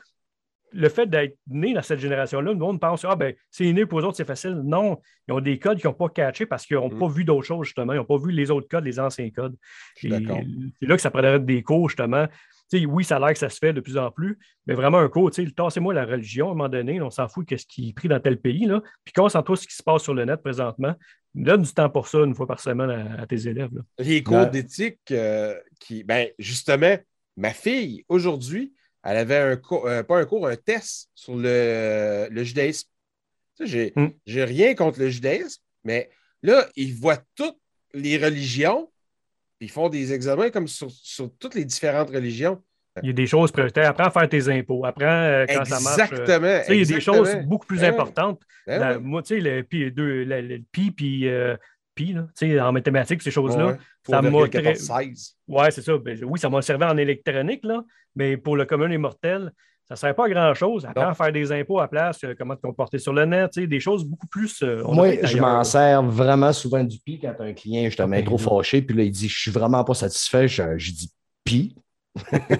[0.71, 3.99] Le fait d'être né dans cette génération-là, le monde pense Ah, ben, c'est né pour
[3.99, 4.61] eux autres, c'est facile.
[4.63, 6.99] Non, ils ont des codes qu'ils n'ont pas catchés parce qu'ils n'ont Mm.
[6.99, 7.91] pas vu d'autres choses, justement.
[7.91, 9.55] Ils n'ont pas vu les autres codes, les anciens codes.
[9.95, 12.25] C'est là que ça prendrait des cours, justement.
[12.71, 14.73] Tu sais, oui, ça a l'air que ça se fait de plus en plus, mais
[14.73, 17.47] vraiment un cours, tu sais, tassez-moi la religion à un moment donné, on s'en fout
[17.47, 19.83] de ce qui est pris dans tel pays, là, puis concentre-toi sur ce qui se
[19.83, 20.95] passe sur le net présentement.
[21.35, 23.69] Donne du temps pour ça une fois par semaine à, à tes élèves.
[23.73, 23.81] là.
[23.99, 24.49] Les cours Ouais.
[24.49, 26.03] d'éthique euh, qui.
[26.03, 26.97] Ben, justement,
[27.37, 32.27] ma fille, aujourd'hui, elle avait un cours, euh, pas un cours, un test sur le,
[32.31, 32.87] le judaïsme.
[33.61, 33.93] J'ai,
[34.25, 36.09] j'ai rien contre le judaïsme, mais
[36.41, 37.57] là, ils voient toutes
[37.93, 38.89] les religions,
[39.65, 42.61] puis ils font des examens comme sur, sur toutes les différentes religions.
[43.01, 43.89] Il y a des choses prioritaires.
[43.89, 44.85] Apprends à faire tes impôts.
[44.85, 46.11] Apprends euh, quand ça marche.
[46.13, 46.47] euh, Exactement.
[46.69, 47.25] il y a des exactement.
[47.25, 48.41] choses beaucoup plus Ben importantes.
[48.65, 48.99] Ben La-.
[48.99, 51.57] Moi, tu sais, le pi, deux, le, le pi, puis euh,
[51.93, 53.67] pi, là, en mathématiques, ces choses-là.
[53.67, 55.33] Ouais, ça m'a 0,1416.
[55.47, 55.97] Ouais, c'est ça.
[55.97, 57.83] Ben, oui, ça m'a servi en électronique, là,
[58.15, 59.51] mais pour le commun et mortel,
[59.87, 60.85] ça ne sert pas à grand-chose.
[60.85, 63.57] Apprends à faire des impôts à la place, euh, comment te comporter sur le net,
[63.59, 64.61] des choses beaucoup plus.
[64.63, 68.37] euh, Moi, je m'en sers vraiment souvent du pi quand un client justement est trop
[68.37, 70.47] Ben, fâché, puis là, il dit Je suis vraiment pas satisfait.
[70.47, 71.11] Je, je dis
[71.43, 71.75] pi.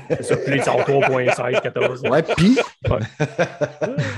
[0.09, 0.35] C'est ça.
[0.37, 2.01] Puis ils sont 3.16, 14.
[2.09, 2.57] Ouais, pi.
[2.89, 2.99] Ouais.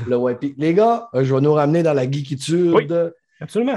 [0.08, 0.56] le ouais, pi.
[0.58, 2.74] Les gars, euh, je vais nous ramener dans la geekitude.
[2.74, 2.88] Oui.
[3.40, 3.74] Absolument.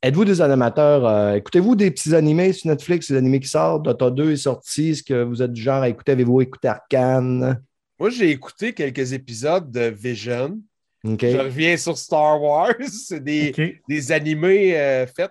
[0.00, 1.04] Êtes-vous des animateurs?
[1.06, 3.82] euh, Écoutez-vous des petits animés sur Netflix, des animés qui sortent?
[3.84, 4.90] Dota 2 est sorti.
[4.90, 6.12] Est-ce que vous êtes du genre à écouter?
[6.12, 7.60] Avez-vous écouté Arcane?
[8.02, 10.58] Moi, j'ai écouté quelques épisodes de Vision.
[11.04, 12.74] Je reviens sur Star Wars.
[12.88, 15.30] C'est des, des animés euh, faits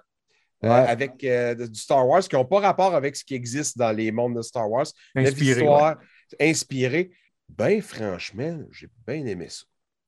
[0.64, 3.92] euh, avec euh, du Star Wars qui n'ont pas rapport avec ce qui existe dans
[3.92, 4.86] les mondes de Star Wars.
[5.14, 5.68] Inspiré.
[5.68, 5.92] ouais.
[6.40, 7.12] Inspirée.
[7.50, 9.66] Ben, franchement, j'ai bien aimé ça.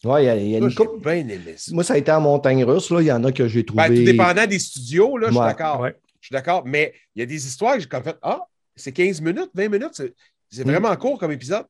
[0.10, 1.74] Ouais, il y a, il y a Ça, une bien aimé ça.
[1.74, 2.90] Moi, ça a été en montagne russe.
[2.92, 3.02] Là.
[3.02, 3.90] Il y en a que j'ai trouvé.
[3.90, 5.82] Ben, tout dépendant des studios, là, je suis d'accord.
[5.82, 5.98] Ouais.
[6.22, 6.64] Je suis d'accord.
[6.66, 8.40] Mais il y a des histoires que j'ai comme fait Ah,
[8.74, 9.92] c'est 15 minutes, 20 minutes.
[9.92, 10.14] C'est,
[10.50, 10.72] c'est Mm.
[10.72, 11.66] vraiment court comme épisode.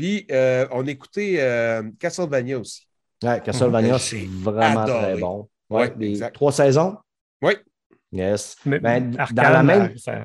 [0.00, 2.86] Puis, euh, on écoutait euh, Castlevania aussi.
[3.22, 5.00] Ouais, Castlevania, c'est vraiment adoré.
[5.12, 5.48] très bon.
[5.68, 6.34] Ouais, Ouais, les exact.
[6.34, 6.96] trois saisons?
[7.42, 7.52] Oui.
[8.10, 8.56] Yes.
[8.64, 10.24] Mais Ben, Arkham, dans la même- euh, ça-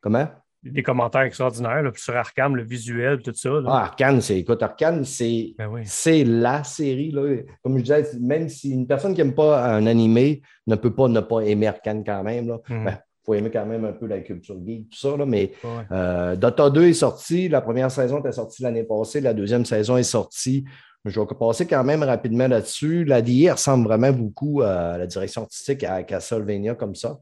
[0.00, 0.28] Comment?
[0.62, 3.48] des commentaires extraordinaires là, sur Arkham, le visuel, tout ça.
[3.48, 3.62] là.
[3.68, 4.38] Ah, Arcane, c'est.
[4.38, 5.54] Écoute, Arcane, c'est.
[5.56, 5.82] Ben oui.
[5.84, 7.12] C'est la série.
[7.12, 7.36] Là.
[7.62, 11.06] Comme je disais, même si une personne qui n'aime pas un animé ne peut pas
[11.08, 12.48] ne pas aimer Arcane quand même.
[12.48, 12.58] Là.
[12.68, 12.84] Mhm.
[12.84, 15.16] Ben, faut aimer quand même un peu la culture geek, tout ça.
[15.16, 15.70] Là, mais Ouais.
[15.92, 17.48] euh, Dota 2 est sorti.
[17.48, 19.20] La première saison était sortie l'année passée.
[19.20, 20.64] La deuxième saison est sortie.
[21.04, 23.04] Je vais passer quand même rapidement là-dessus.
[23.04, 27.18] La DIA ressemble vraiment beaucoup à la direction artistique à Castlevania comme ça.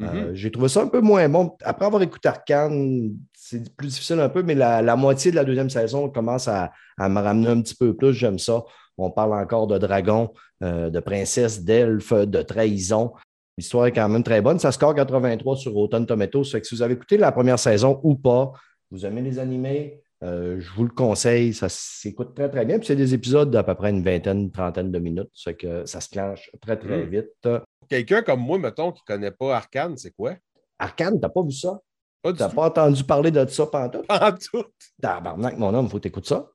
[0.00, 1.56] Euh, J'ai trouvé ça un peu moins bon.
[1.64, 5.44] Après avoir écouté Arcane, c'est plus difficile un peu, mais la, la moitié de la
[5.44, 8.12] deuxième saison commence à, à me ramener un petit peu plus.
[8.12, 8.62] J'aime ça.
[8.98, 10.30] On parle encore de dragons,
[10.62, 13.12] euh, de princesses, d'elfes, de trahison.
[13.56, 14.58] L'histoire est quand même très bonne.
[14.58, 16.44] Ça score 83 sur Autumn Tomatoes.
[16.44, 18.52] Fait que si vous avez écouté la première saison ou pas,
[18.90, 21.54] vous aimez les animés, euh, je vous le conseille.
[21.54, 22.78] Ça s'écoute très, très bien.
[22.78, 25.30] Puis c'est des épisodes d'à peu près une vingtaine, une trentaine de minutes.
[25.34, 27.08] Ça fait que ça se clenche très, très Mm.
[27.08, 27.48] vite.
[27.88, 30.34] Quelqu'un comme moi, mettons, qui ne connaît pas Arcane, c'est quoi?
[30.78, 31.80] Arcane, t'as pas vu ça?
[32.22, 32.56] Pas du T'as tout.
[32.56, 34.02] pas entendu parler de ça en tout.
[35.00, 36.48] Tabarnak, mon homme, faut t'écouter ça.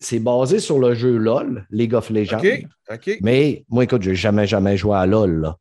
[0.00, 2.38] C'est basé sur le jeu LOL, League of Legends.
[2.38, 3.18] OK, OK.
[3.22, 5.40] Mais moi, écoute, j'ai jamais, jamais joué à LOL.
[5.40, 5.56] là.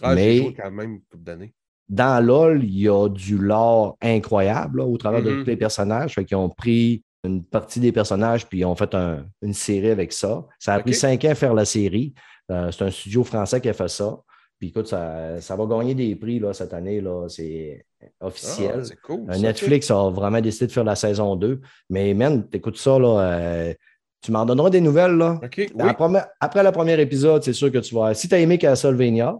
[0.00, 1.52] Ah, mais- joué quand même une couple d'années.
[1.88, 5.40] Dans LOL, il y a du lore incroyable là, au travers de Mhm.
[5.40, 6.14] tous les personnages.
[6.14, 9.90] Fait qu'ils ont pris une partie des personnages puis ils ont fait un- une série
[9.90, 10.44] avec ça.
[10.58, 12.14] Ça a pris cinq ans à faire la série.
[12.50, 14.18] Euh, c'est un studio français qui a fait ça.
[14.58, 17.00] Puis écoute, ça, ça va gagner des prix là, cette année.
[17.00, 17.84] Là, c'est
[18.20, 18.82] officiel.
[18.90, 19.24] Ah, cool.
[19.30, 21.60] Euh, Netflix a vraiment décidé de faire la saison 2.
[21.90, 23.74] Mais man, t'écoutes ça, là, euh,
[24.22, 25.16] tu m'en donneras des nouvelles.
[25.16, 25.40] Là.
[25.56, 25.68] Oui.
[25.96, 28.14] Première- après le premier épisode, c'est sûr que tu vas.
[28.14, 29.36] Si tu as aimé Castlevania,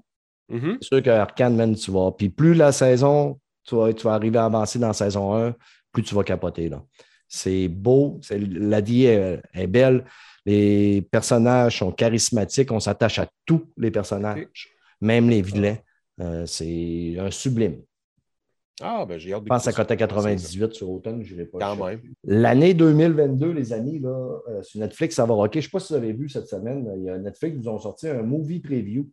[0.52, 0.78] Mhm.
[0.80, 2.12] c'est sûr qu'Arcane, man, tu vas.
[2.12, 5.54] Puis plus la saison, tu vas, tu vas arriver à avancer dans la saison 1,
[5.92, 6.68] plus tu vas capoter.
[6.68, 6.84] Là.
[7.28, 10.04] C'est beau, c'est- la vie est, est belle.
[10.44, 14.46] Les personnages sont charismatiques, on s'attache à tous les personnages,
[15.00, 15.78] même les vilains.
[16.20, 17.82] Euh, c'est un sublime.
[18.80, 21.58] Ah, ben j'ai hâte de Je pense ça cotait 98 sur Automne, je l'ai pas.
[21.60, 22.00] Quand même.
[22.24, 25.60] L'année 2022, les amis, là, euh, sur Netflix, ça va rocker.
[25.60, 27.68] Je ne sais pas si vous avez vu cette semaine, il y a Netflix, ils
[27.68, 29.08] ont sorti un movie preview.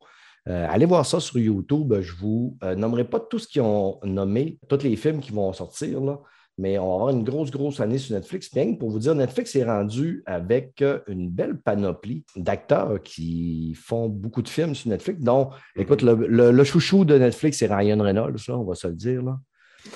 [0.49, 1.93] Euh, allez voir ça sur YouTube.
[2.01, 5.31] Je ne vous euh, nommerai pas tout ce qu'ils ont nommé, tous les films qui
[5.31, 6.19] vont sortir, là,
[6.57, 8.51] mais on va avoir une grosse, grosse année sur Netflix.
[8.53, 14.09] Bien pour vous dire, Netflix est rendu avec euh, une belle panoplie d'acteurs qui font
[14.09, 15.21] beaucoup de films sur Netflix.
[15.21, 18.87] Donc, écoute, le, le- le chouchou de Netflix, c'est Ryan Reynolds, là, on va se
[18.87, 19.21] le dire.
[19.21, 19.37] Là.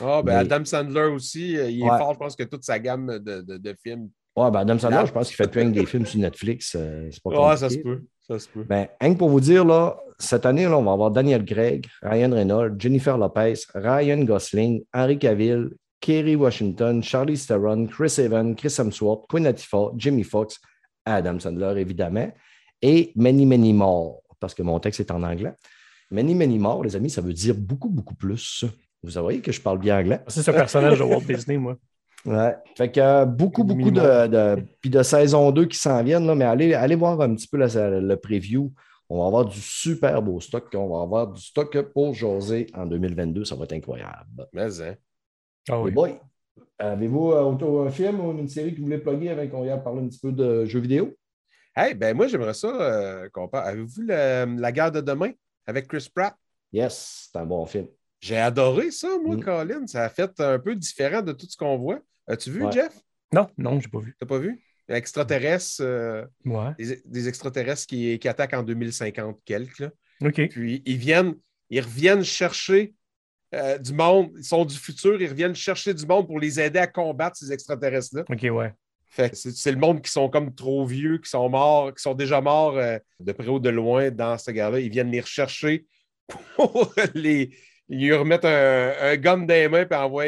[0.02, 1.98] Ah, ben Mais- Adam Sandler aussi, il est Ouais.
[1.98, 4.10] fort, je pense que toute sa gamme de, de- de films.
[4.36, 6.76] Ouais, ben Adam Sandler, je pense qu'il fait plus que des films sur Netflix.
[6.80, 8.04] euh, c'est pas Ah, ça se peut.
[8.26, 8.64] Ça se peut.
[8.64, 11.86] Ben, rien que pour vous dire, là, cette année, là, on va avoir Daniel Craig,
[12.02, 15.70] Ryan Reynolds, Jennifer Lopez, Ryan Gosling, Henry Cavill,
[16.00, 20.60] Kerry Washington, Charlie Theron, Chris Evans, Chris Hemsworth, Queen Latifah, Jimmy Fox,
[21.06, 22.32] Adam Sandler, évidemment,
[22.82, 25.54] et Many, Many More, parce que mon texte est en anglais.
[26.12, 28.66] Many, Many More, les amis, ça veut dire beaucoup, beaucoup plus.
[29.02, 30.20] Vous voyez que je parle bien anglais.
[30.28, 31.76] C'est ce personnage de Walt Disney, moi.
[32.26, 32.56] Ouais.
[32.78, 36.46] Fait que euh, beaucoup, beaucoup de, puis de saison 2 qui s'en viennent, là, mais
[36.46, 38.72] allez, allez voir un petit peu la- le preview.
[39.10, 40.70] On va avoir du super beau stock.
[40.76, 43.46] On va avoir du stock pour José en 2022.
[43.46, 44.48] Ça va être incroyable.
[44.54, 44.96] Mais, hein.
[45.70, 45.94] Ah oui.
[46.78, 49.70] avez-vous euh, autour un film ou une série que vous voulez plugger avant qu'on y
[49.70, 51.16] aille parler un petit peu de jeux vidéo?
[51.76, 53.68] Hey, ben moi, j'aimerais ça euh, qu'on parle.
[53.70, 55.32] Avez-vous vu La guerre de demain
[55.66, 56.36] avec Chris Pratt?
[56.72, 57.88] Yes, c'est un bon film.
[58.20, 59.42] J'ai adoré ça, moi, Mm.
[59.44, 59.88] Colin.
[59.88, 62.00] Ça a fait un peu différent de tout ce qu'on voit.
[62.28, 62.72] As-tu vu, Ouais.
[62.72, 63.00] Jeff?
[63.34, 64.16] Non, non, j'ai pas vu.
[64.20, 64.64] T'as pas vu?
[64.90, 66.72] Extraterrestres, euh, Ouais.
[66.78, 69.80] des, des extraterrestres qui, qui attaquent en 2050 quelques.
[69.80, 69.90] là.
[70.48, 71.36] Puis ils viennent,
[71.70, 72.94] ils reviennent chercher
[73.54, 74.32] euh, du monde.
[74.38, 77.52] Ils sont du futur, ils reviennent chercher du monde pour les aider à combattre ces
[77.52, 78.24] extraterrestres-là.
[78.30, 78.74] OK, ouais.
[79.06, 82.16] Fait que c'est le monde qui sont comme trop vieux, qui sont morts, qui sont
[82.16, 84.80] déjà morts euh, de près ou de loin dans cette guerre-là.
[84.80, 85.86] Ils viennent les rechercher
[86.56, 87.56] pour les.
[87.90, 90.24] Ils lui remettent un, un gun dans les mains puis envoient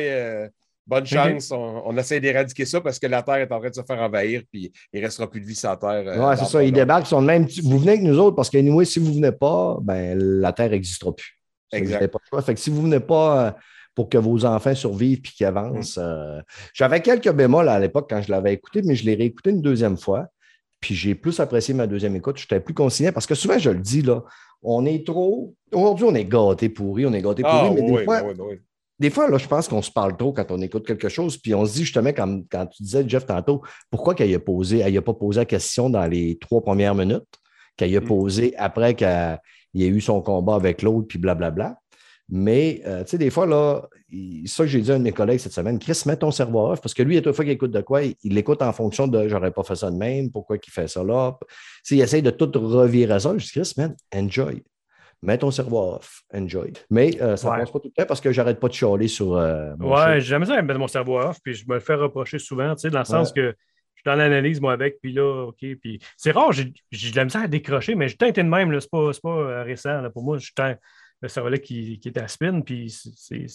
[0.87, 1.51] bonne chance.
[1.51, 3.99] On, on essaie d'éradiquer ça parce que la Terre est en train de se faire
[3.99, 6.03] envahir puis il ne restera plus de vie sur la Terre.
[6.07, 6.63] euh, dans c'est ça.
[6.63, 7.47] Ils débarquent, ils sont même.
[7.63, 10.53] Vous venez avec nous autres parce que, anyway, si vous ne venez pas, ben, la
[10.53, 11.39] Terre n'existera plus.
[11.71, 12.07] Ça, Exact.
[12.07, 12.41] pas choix.
[12.41, 13.51] Fait que si vous ne venez pas euh,
[13.95, 16.39] pour que vos enfants survivent et qu'ils avancent, euh,
[16.73, 19.97] j'avais quelques bémols à l'époque quand je l'avais écouté, mais je l'ai réécouté une deuxième
[19.97, 20.27] fois.
[20.79, 22.37] Puis j'ai plus apprécié ma deuxième écoute.
[22.37, 24.21] J'étais plus consigné parce que souvent, je le dis, là,
[24.61, 25.55] on est trop.
[25.71, 28.33] Aujourd'hui, on est gâté pourri, on est gâté pourri, Ah, mais oui, des fois, oui,
[28.37, 28.55] oui, oui.
[28.99, 31.53] Des fois, là, je pense qu'on se parle trop quand on écoute quelque chose, puis
[31.53, 34.93] on se dit justement, comme quand tu disais, Jeff, tantôt, pourquoi qu'elle n'a posé, elle
[34.93, 37.25] n'a pas posé la question dans les trois premières minutes,
[37.75, 38.05] qu'elle a Mm.
[38.05, 39.39] posé après qu'il
[39.73, 41.77] y ait eu son combat avec l'autre, puis blablabla.
[42.29, 43.83] Mais, euh, tu sais, des fois, là,
[44.45, 46.71] ça que j'ai dit à un de mes collègues cette semaine, Chris, mets ton cerveau
[46.71, 49.07] off, parce que lui, à toute fois qu'il écoute de quoi, il l'écoute en fonction
[49.07, 51.37] de j'aurais pas fait ça de même, pourquoi qu'il fait ça là.
[51.39, 51.47] Tu
[51.83, 53.37] sais, il essaye de tout revirer ça.
[53.37, 54.63] Je dis, Chris, man, enjoy.
[55.23, 56.71] Mets ton cerveau off, enjoy.
[56.89, 57.59] Mais euh, ça ne Ouais.
[57.59, 59.35] passe pas tout le temps parce que j'arrête pas de chialer sur.
[59.35, 60.11] euh, mon Ouais, show.
[60.15, 62.81] j'ai jamais ça mettre mon cerveau off, puis je me le fais reprocher souvent, tu
[62.81, 63.41] sais, dans le sens que
[63.95, 67.23] je suis dans l'analyse, moi, avec, puis là, OK, puis c'est rare, j'ai de la
[67.25, 70.09] misère à décrocher, mais j'ai tant été de même, c'est pas, pas euh, récent, là,
[70.09, 70.75] pour moi, je suis tant-
[71.21, 73.47] le cervelet qui, qui est à spin, puis c'est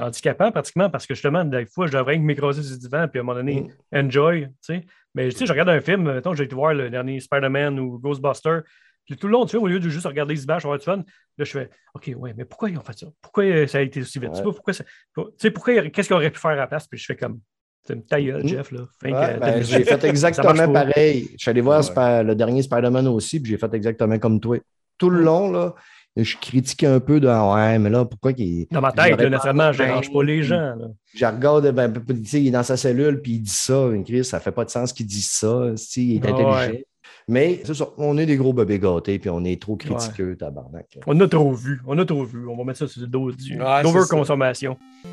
[0.00, 3.22] handicapant pratiquement parce que justement, des fois, je devrais m'écraser sur le divan, puis à
[3.22, 4.06] un moment donné, Mm.
[4.06, 4.80] enjoy, tu sais.
[5.14, 7.98] Mais tu sais, je regarde un film, mettons, j'ai été voir le dernier Spider-Man ou
[7.98, 8.60] Ghostbuster,
[9.04, 10.84] puis tout le long, tu sais, au lieu de juste regarder les images, avoir du
[10.84, 10.96] fun,
[11.38, 13.06] là, je fais, OK, ouais, mais pourquoi ils ont fait ça?
[13.20, 14.30] Pourquoi ça a été aussi vite?
[14.30, 14.84] Tu sais pourquoi ça-
[15.16, 16.86] Tu sais, pourquoi, qu'est-ce qu'ils auraient pu faire à la place?
[16.86, 17.40] Puis je fais comme,
[17.84, 18.46] c'est une taille, Mm.
[18.46, 18.80] Jeff, là.
[19.02, 21.30] Ouais, ben, j'ai fait exactement pareil.
[21.32, 22.22] Je suis allé voir Ouais.
[22.22, 24.56] Le dernier Spider-Man aussi, puis j'ai fait exactement comme toi.
[24.98, 25.74] Tout le long, là,
[26.14, 28.66] je critiquais un peu de Ah ouais, mais là, pourquoi qu'il.
[28.70, 30.76] Dans ma tête, là, naturellement, je dérange pas les gens.
[30.76, 30.86] là.
[31.14, 33.88] Je regarde, ben, tu sais, il est dans sa cellule, puis il dit ça.
[34.04, 35.70] Chris, ça fait pas de sens qu'il dise ça.
[35.96, 36.82] Il est Ah intelligent.
[37.28, 40.98] Mais c'est ça, on est des gros bébés gâtés, puis on est trop critiqueux, tabarnak.
[41.06, 41.80] On a trop vu.
[41.86, 42.46] On a trop vu.
[42.48, 43.82] On va mettre ça sur le dos du Ouais.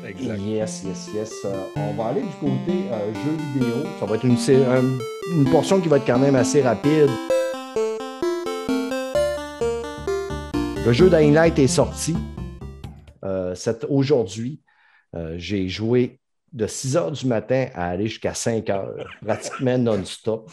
[0.08, 0.38] Exact.
[0.40, 1.32] Yes, yes, yes.
[1.44, 3.76] Euh, on va aller du côté euh, jeu vidéo.
[4.00, 4.36] Ça va être une,
[5.32, 7.08] une portion qui va être quand même assez rapide.
[10.86, 12.16] Le jeu Dying Light est sorti
[13.24, 13.54] euh,
[13.88, 14.60] aujourd'hui.
[15.14, 16.18] Euh, J'ai joué
[16.52, 20.50] de 6 heures du matin à aller jusqu'à 5 heures, pratiquement non-stop.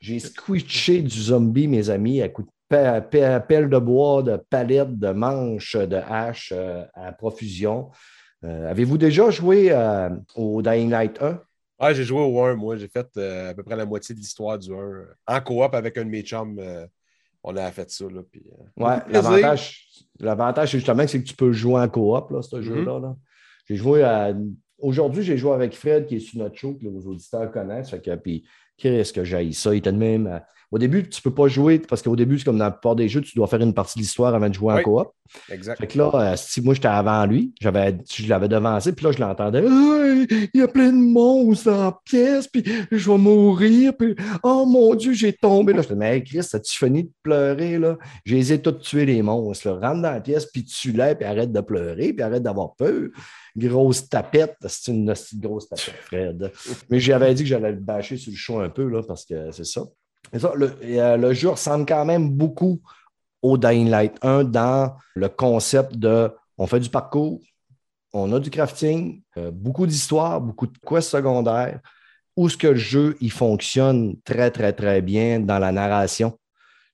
[0.00, 4.36] J'ai squitché du zombie, mes amis, à coups de pe- pe- pelle de bois, de
[4.50, 7.90] palette, de manches, de hache euh, à profusion.
[8.44, 11.40] Euh, Avez-vous déjà joué euh, au Dying Light 1?
[11.80, 12.76] Ah, j'ai joué au 1, moi.
[12.76, 14.76] J'ai fait à peu près la moitié de l'histoire du 1.
[14.76, 16.60] euh, En coop avec un de mes chums.
[17.42, 18.04] on a fait ça.
[18.04, 18.42] Là, puis,
[18.76, 18.96] Ouais,
[20.20, 22.62] l'avantage, justement que c'est que tu peux jouer en coop, là, ce Mhm.
[22.62, 22.98] jeu-là.
[23.00, 23.16] là.
[23.66, 24.34] J'ai joué à.
[24.78, 27.90] Aujourd'hui, j'ai joué avec Fred, qui est sur notre show, que les auditeurs connaissent.
[27.90, 28.44] Fait que, puis,
[28.78, 29.74] qu'est-ce que j'ai ça?
[29.74, 30.26] Il était de même.
[30.26, 30.38] euh,
[30.70, 32.96] Au début, tu ne peux pas jouer, parce qu'au début, c'est comme dans la plupart
[32.96, 35.08] des jeux, tu dois faire une partie de l'histoire avant de jouer en coop.
[35.50, 35.78] Exact.
[35.78, 39.12] Fait que là, euh, si moi j'étais avant lui, j'avais, je l'avais devancé, puis là,
[39.12, 39.62] je l'entendais.
[40.54, 44.64] Il y a plein de monstres dans la pièce, puis je vais mourir, puis oh
[44.66, 45.74] mon Dieu, j'ai tombé.
[45.74, 47.78] Là, je disais, mais Chris, as-tu fini de pleurer?
[47.78, 47.98] Là?
[48.24, 49.68] Je les ai tous tués, les monstres.
[49.68, 49.88] Là.
[49.88, 53.08] Rentre dans la pièce, puis tue-les, puis arrête de pleurer, puis arrête d'avoir peur.
[53.58, 56.52] Grosse tapette, c'est une, grosse tapette, Fred.
[56.88, 59.50] Mais j'avais dit que j'allais le bâcher sur le show un peu, là, parce que
[59.52, 59.82] c'est ça.
[60.32, 62.80] Et ça, le, euh, le jeu ressemble quand même beaucoup
[63.42, 67.40] au Dying Light 1 dans le concept de on fait du parcours,
[68.12, 71.80] on a du crafting, euh, beaucoup d'histoires, beaucoup de quests secondaires,
[72.36, 76.38] où ce que le jeu il fonctionne très, très, très bien dans la narration.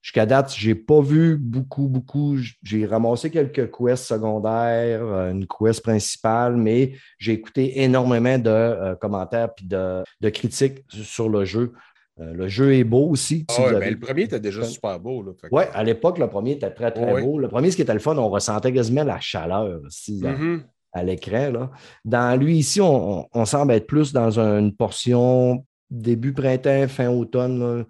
[0.05, 2.37] Jusqu'à date, je n'ai pas vu beaucoup, beaucoup.
[2.61, 8.95] J'ai ramassé quelques quests secondaires, euh, une quest principale, mais j'ai écouté énormément de euh,
[8.95, 11.73] commentaires et de, de critiques sur le jeu.
[12.19, 13.45] Euh, le jeu est beau aussi.
[13.49, 15.23] Ah si ouais, ben, avez- le premier était déjà super beau.
[15.23, 17.39] Que- oui, à l'époque, le premier était très, très beau.
[17.39, 20.65] Le premier, ce qui était le fun, on ressentait quasiment la chaleur aussi, là, Mhm.
[20.93, 21.71] à l'écran.
[22.05, 27.09] Dans lui, ici, on, on- on semble être plus dans une portion début printemps, fin
[27.09, 27.59] automne.
[27.59, 27.83] là.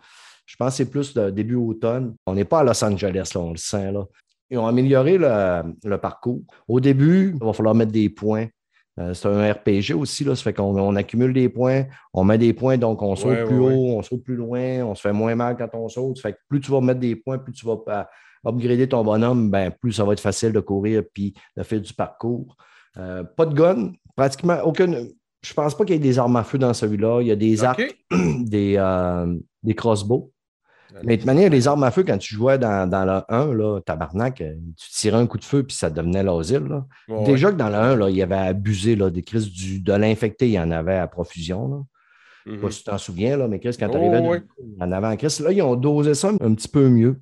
[0.45, 2.15] Je pense que c'est plus le début automne.
[2.25, 3.91] On n'est pas à Los Angeles, là, on le sent.
[3.91, 4.05] Là.
[4.49, 6.41] Ils ont amélioré le, le parcours.
[6.67, 8.47] Au début, il va falloir mettre des points.
[8.99, 11.83] Euh, c'est un RPG aussi, là, ça fait qu'on on accumule des points,
[12.13, 14.85] on met des points, donc on saute Ouais, plus ouais, haut, on saute plus loin,
[14.85, 16.15] on se fait moins mal quand on saute.
[16.15, 18.03] Ça fait que plus tu vas mettre des points, plus tu vas euh,
[18.45, 21.93] upgrader ton bonhomme, ben, plus ça va être facile de courir puis de faire du
[21.93, 22.55] parcours.
[22.97, 25.09] Euh, pas de gun, pratiquement aucune.
[25.41, 27.19] Je pense pas qu'il y ait des armes à feu dans celui-là.
[27.21, 27.97] Il y a des arcs,
[28.39, 30.31] des, euh, des crossbows.
[31.03, 33.53] Mais de toute manière, les armes à feu, quand tu jouais dans, dans le 1,
[33.53, 36.83] là, tabarnak, euh, tu tirais un coup de feu puis ça devenait l'asile.
[37.09, 37.23] ouais.
[37.25, 39.93] Déjà que dans le 1, là, il y avait abusé là, des crises du, de
[39.93, 41.67] l'infecté, il y en avait à profusion.
[41.67, 41.77] Là.
[42.45, 44.43] Je sais pas si tu t'en souviens, là, mais Chris, quand tu Oh, arrivais ouais.
[44.79, 47.19] en avant en Chris, là, ils ont dosé ça un petit peu mieux,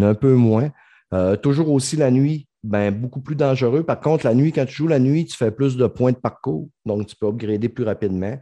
[0.00, 0.70] un peu moins.
[1.12, 3.84] Euh, toujours aussi la nuit, ben, beaucoup plus dangereux.
[3.84, 6.16] Par contre, la nuit, quand tu joues la nuit, tu fais plus de points de
[6.16, 8.36] parcours, donc tu peux upgrader plus rapidement,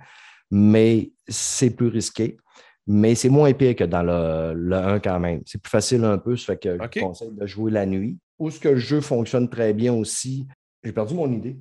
[0.50, 2.38] mais c'est plus risqué.
[2.86, 5.40] Mais c'est moins pire que dans le, le 1 quand même.
[5.46, 6.92] C'est plus facile un peu, ça fait que OK.
[6.96, 8.18] je conseille de jouer la nuit.
[8.38, 10.46] Où ce que le jeu fonctionne très bien aussi,
[10.82, 11.56] j'ai perdu mon idée.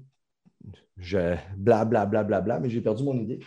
[0.98, 3.40] Je bla bla bla bla bla, mais j'ai perdu mon idée.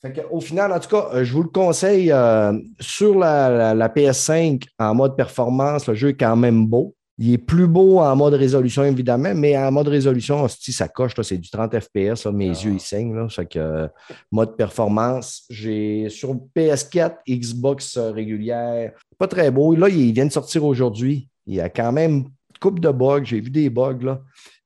[0.00, 3.50] Fait que, au final, en tout cas, euh, je vous le conseille euh, sur la,
[3.50, 6.94] la- la PS5 en mode performance, le jeu est quand même beau.
[7.20, 11.12] Il est plus beau en mode résolution, évidemment, mais en mode résolution, si ça coche,
[11.22, 12.24] c'est du 30 FPS.
[12.24, 12.62] là, mes Ah.
[12.64, 13.14] yeux, ils saignent.
[13.14, 13.88] Là, fait que, euh,
[14.30, 19.74] mode performance, j'ai sur PS4, Xbox euh, régulière, pas très beau.
[19.74, 21.28] Là, il vient de sortir aujourd'hui.
[21.46, 23.24] Il y a quand même une couple de bugs.
[23.24, 24.20] J'ai vu des bugs, là.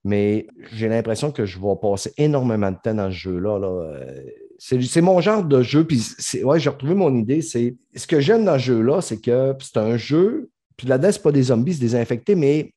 [0.05, 3.59] Mais j'ai l'impression que je vais passer énormément de temps dans ce jeu-là.
[3.59, 3.69] là.
[3.69, 4.15] Euh,
[4.59, 5.85] C'est mon genre de jeu.
[5.85, 6.03] Puis
[6.45, 7.41] ouais, j'ai retrouvé mon idée.
[7.41, 10.51] C'est ce que j'aime dans ce jeu-là, c'est que c'est un jeu.
[10.83, 12.73] Puis là-dedans, c'est pas des zombies, c'est des infectés, mais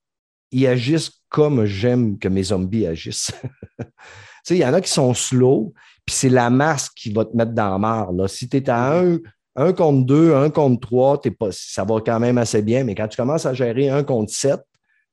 [0.51, 3.31] ils agissent comme j'aime que mes zombies agissent.
[3.79, 3.85] tu
[4.43, 5.73] sais, il y en a qui sont slow,
[6.05, 8.11] puis c'est la masse qui va te mettre dans la marre.
[8.11, 8.27] Là.
[8.27, 9.01] Si tu es à
[9.55, 12.93] un, contre deux, un contre trois, t'es pas, ça va quand même assez bien, mais
[12.93, 14.61] quand tu commences à gérer un contre sept,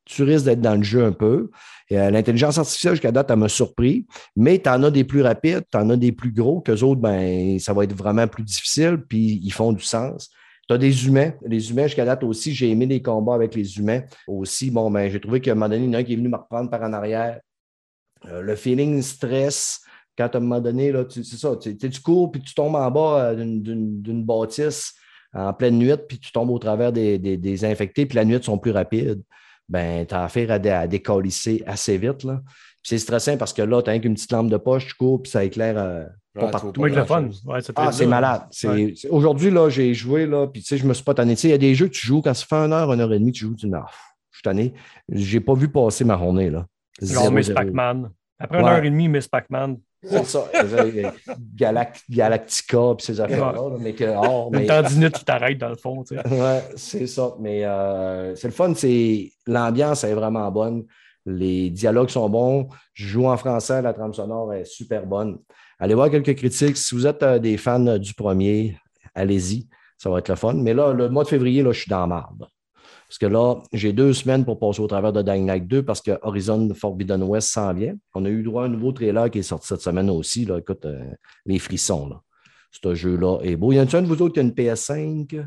[0.05, 1.49] tu risques d'être dans le jeu un peu.
[1.93, 5.65] Euh, L'intelligence artificielle, jusqu'à date, elle m'a surpris, mais tu en as des plus rapides,
[5.73, 8.99] tu en as des plus gros, qu'eux autres, ben, ça va être vraiment plus difficile,
[9.09, 10.31] puis ils font du sens.
[10.69, 11.33] Tu as des humains.
[11.45, 14.03] Les humains, jusqu'à date aussi, j'ai aimé les combats avec les humains.
[14.27, 16.13] Aussi, bon, ben, j'ai trouvé qu'à un moment donné, il y en a un qui
[16.13, 17.41] est venu me reprendre par en arrière.
[18.27, 19.81] Euh, le feeling stress,
[20.17, 23.31] quand à un moment donné, là, c'est ça, tu, cours puis tu tombes en bas
[23.31, 23.61] euh, d'une-
[24.25, 24.95] bâtisse
[25.35, 28.39] en pleine nuit, puis tu tombes au travers des, des- des infectés, puis la nuit
[28.43, 29.23] sont plus rapides.
[29.69, 30.87] Ben, tu as affaire à, dé- à
[31.67, 32.25] assez vite.
[32.25, 32.43] Là.
[32.83, 35.23] Puis c'est stressant parce que là, tu as qu'une petite lampe de poche, tu cours,
[35.23, 36.05] puis ça éclaire euh,
[36.35, 36.83] pas Ouais, partout.
[36.85, 37.29] le fun.
[37.47, 38.43] Ouais, Ah, c'est malade.
[38.65, 38.93] Ouais.
[39.11, 41.35] Aujourd'hui, là, j'ai joué, là, puis tu sais, je me suis pas tanné.
[41.37, 42.93] Tu sais, il y a des jeux que tu joues quand ça fait une heure,
[42.93, 43.85] une heure et demie, tu joues, tu dis, ah,
[44.31, 44.73] je suis tanné.
[45.11, 46.67] J'ai pas vu passer ma journée, là.
[47.01, 47.51] Genre Miss.
[47.51, 48.11] Pac-Man.
[48.39, 49.79] Après une heure et demie, Miss Pac-Man.
[50.05, 50.45] C'est ça.
[51.55, 55.69] Galact- Galactica, puis ces affaires-là, là, mais que, oh, Une mais- tendinite qui t'arrête dans
[55.69, 56.03] le fond.
[56.03, 56.29] tu sais.
[56.29, 57.35] Ouais, c'est ça.
[57.39, 60.85] Mais euh, c'est le fun, c'est l'ambiance est vraiment bonne.
[61.25, 62.69] Les dialogues sont bons.
[62.95, 65.39] Je joue en français, la trame sonore est super bonne.
[65.79, 66.77] Allez voir quelques critiques.
[66.77, 68.77] Si vous êtes euh, des fans du premier,
[69.15, 69.69] allez-y.
[69.99, 70.55] Ça va être le fun.
[70.55, 72.47] Mais là, le mois de février, là, je suis dans marde.
[73.09, 76.01] Parce que là, j'ai deux semaines pour passer au travers de Dying Light 2 parce
[76.01, 77.95] que Horizon Forbidden West s'en vient.
[78.15, 80.45] On a eu droit à un nouveau trailer qui est sorti cette semaine aussi.
[80.47, 80.59] Là.
[80.59, 81.05] Écoute, euh,
[81.45, 82.09] les frissons.
[82.09, 82.21] Là.
[82.71, 83.71] Ce jeu-là est beau.
[83.71, 85.47] Y en a-t-il un de vous autres qui a une PS5?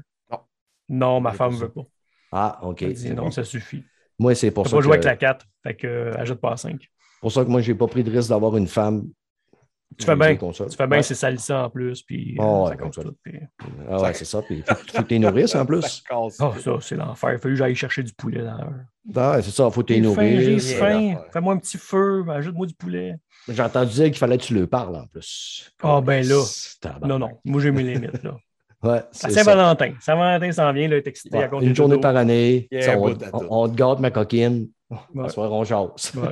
[0.87, 1.85] Non, ma Ouais, femme pour veut pas.
[2.31, 2.83] Ah, OK.
[2.83, 3.83] Elle dit c'est non, ça suffit.
[4.19, 5.45] Moi, c'est pour ça pas que, joué avec la 4.
[5.63, 6.79] Fait que euh, ajoute pas à 5.
[7.21, 9.03] pour ça que moi, je n'ai pas pris de risque d'avoir une femme.
[9.97, 10.35] Tu fais bien.
[10.35, 11.03] Tu fais bien, Ouais.
[11.03, 12.01] c'est salissant en plus.
[12.01, 13.03] Puis euh, Oh, ça ouais, comme ça.
[13.03, 13.15] tout.
[13.23, 13.39] puis-
[13.89, 14.41] Ah ouais, c'est ça.
[14.41, 16.03] Puis faut, faut que tu nourrisses en plus.
[16.11, 16.51] Oh, ça,
[16.81, 17.33] c'est l'enfer.
[17.33, 18.73] Il fallu que j'aille chercher du poulet dans l'heure.
[19.15, 19.69] Ah, ouais, c'est ça.
[19.69, 21.01] Faut que tu J'ai faim, j'ai faim.
[21.11, 21.25] d'affaire.
[21.31, 22.25] Fais-moi un petit feu.
[22.29, 23.15] Ajoute-moi du poulet.
[23.47, 25.71] J'ai entendu dire qu'il fallait que tu le parles en plus.
[25.83, 26.43] Ah, ben là.
[26.81, 27.09] Tabarnak.
[27.09, 27.29] Non, non.
[27.45, 28.23] Moi, j'ai mes limites.
[28.23, 28.35] Là.
[28.85, 29.01] Ouais.
[29.11, 29.93] Saint-Valentin.
[29.99, 30.87] Saint-Valentin s'en vient.
[30.87, 31.37] Là, excité.
[31.37, 32.67] Ouais, à une de journée par année.
[33.49, 34.67] On, te gâte, ma coquine.
[35.13, 35.29] Ouais.
[35.29, 36.13] Soir, on jase.
[36.15, 36.29] Ouais.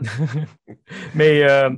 [1.14, 1.70] Mais euh,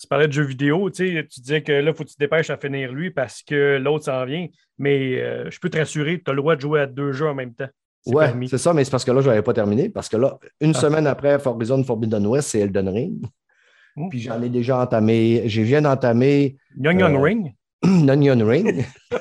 [0.00, 2.14] tu parlais de jeux vidéo, tu sais, tu disais que là, il faut que tu
[2.14, 4.46] te dépêches à finir lui parce que l'autre s'en vient.
[4.78, 7.28] Mais euh, je peux te rassurer, tu as le droit de jouer à deux jeux
[7.28, 7.68] en même temps.
[8.12, 8.48] Permis.
[8.48, 9.88] c'est ça, mais c'est parce que là, je n'avais pas terminé.
[9.88, 10.80] Parce que là, une Ah.
[10.80, 13.24] semaine après Horizon Forbidden West, c'est Elden Ring.
[13.96, 14.08] Oh.
[14.10, 15.48] Puis j'en ai déjà entamé.
[15.48, 17.54] Je viens d'entamer Young Young Euh, Ring?
[18.10, 18.84] Onion Ring.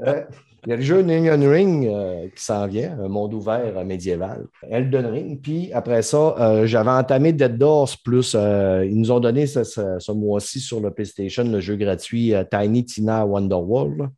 [0.00, 0.22] Euh,
[0.66, 3.84] Il y a le jeu Onion Ring euh, qui s'en vient, un monde ouvert euh,
[3.84, 4.46] médiéval.
[4.68, 5.40] Elden Ring.
[5.40, 8.34] Puis après ça, j'avais entamé Dead Doors plus.
[8.34, 12.84] ils nous ont donné ce, ce- ce mois-ci sur le PlayStation le jeu gratuit Tiny
[12.84, 14.08] Tina Wonderworld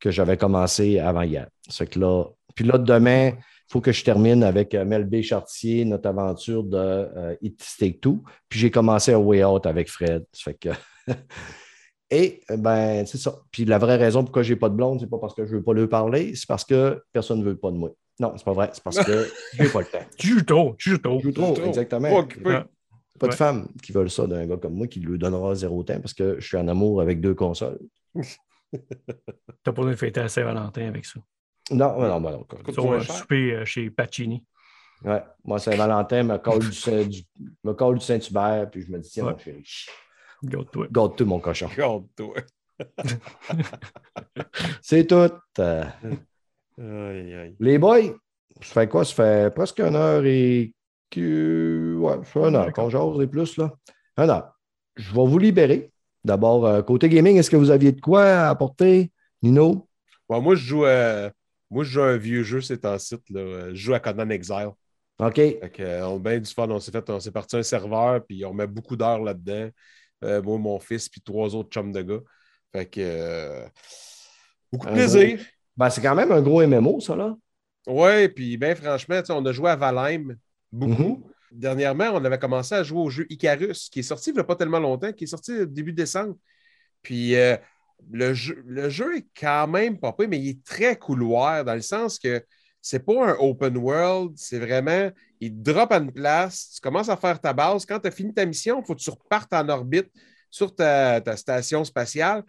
[0.00, 1.48] que j'avais commencé avant hier.
[1.78, 2.24] Que là,
[2.54, 5.20] puis là, demain, il faut que je termine avec Mel B.
[5.22, 8.22] Chartier, notre aventure de It Take Two.
[8.48, 10.24] Puis j'ai commencé à Way Out avec Fred.
[10.32, 10.68] Ça fait que.
[12.10, 13.36] Et ben, c'est ça.
[13.50, 15.52] Puis la vraie raison pourquoi je n'ai pas de blonde, c'est pas parce que je
[15.52, 17.90] ne veux pas lui parler, c'est parce que personne ne veut pas de moi.
[18.20, 18.70] Non, c'est pas vrai.
[18.72, 20.06] C'est parce que je n'ai pas le temps.
[20.16, 21.18] Tu joues trop, tu joues trop.
[21.18, 22.24] Je joue trop, exactement.
[22.24, 22.48] Pas.
[22.50, 22.64] Ouais.
[23.28, 26.12] De femmes qui veulent ça d'un gars comme moi qui lui donnera zéro temps parce
[26.14, 27.78] que je suis en amour avec deux consoles.
[28.72, 28.78] T'as
[29.64, 31.20] pas besoin de fêter à Saint-Valentin avec ça.
[31.70, 32.20] Non, non, non.
[32.20, 32.46] non.
[32.92, 33.14] Un cher.
[33.16, 34.44] souper euh, chez Pacini.
[35.04, 35.22] Ouais.
[35.44, 37.24] Moi, Saint-Valentin me colle du, Saint- du-
[37.64, 39.32] me colle du Saint-Hubert, puis je me dis, tiens, Ouais.
[39.32, 39.62] mon chéri,
[40.44, 40.86] Garde-toi.
[40.90, 41.68] garde tout mon cochon.
[41.68, 42.34] Regarde-toi.
[44.82, 45.30] C'est tout.
[45.58, 45.84] Euh,
[46.78, 47.56] Aïe, aïe.
[47.58, 48.02] les boys,
[48.60, 49.04] ça fait quoi?
[49.04, 50.74] Ça fait presque une heure et
[51.10, 51.96] que.
[51.98, 53.72] Ouais, ça fait une heure qu'on jase et plus, là.
[54.18, 54.52] Une heure.
[54.96, 55.90] Je vais vous libérer.
[56.24, 59.10] D'abord, euh, côté gaming, est-ce que vous aviez de quoi à apporter,
[59.42, 59.88] Nino?
[60.28, 61.30] Moi, je joue à...
[61.70, 63.22] Moi, je joue à un vieux jeu, c'est un site.
[63.30, 63.70] Là.
[63.70, 64.70] Je joue à Conan Exile.
[65.18, 65.34] OK.
[65.36, 66.68] Fait que, euh, on a bien du fun.
[66.68, 69.68] On s'est fait, on s'est parti un serveur, puis on met beaucoup d'heures là-dedans.
[70.24, 72.20] Euh, moi, mon fils, puis trois autres chums de gars.
[72.72, 73.66] Fait que euh,
[74.72, 75.40] beaucoup de plaisir.
[75.76, 77.36] Ben, c'est quand même un gros MMO, ça, là.
[77.86, 80.36] Ouais, puis ben franchement, on a joué à Valheim
[80.72, 81.16] beaucoup.
[81.16, 81.22] Mhm.
[81.52, 84.44] Dernièrement, on avait commencé à jouer au jeu Icarus, qui est sorti il n'y a
[84.44, 86.36] pas tellement longtemps, qui est sorti début décembre.
[87.02, 87.56] Puis euh,
[88.10, 91.80] le, jeu, le jeu est quand même pas mais il est très couloir dans le
[91.80, 92.44] sens que
[92.82, 95.10] c'est pas un open world, c'est vraiment,
[95.40, 97.84] il te drop à une place, tu commences à faire ta base.
[97.86, 100.10] Quand tu as fini ta mission, il faut que tu repartes en orbite
[100.50, 102.42] sur ta, ta station spatiale.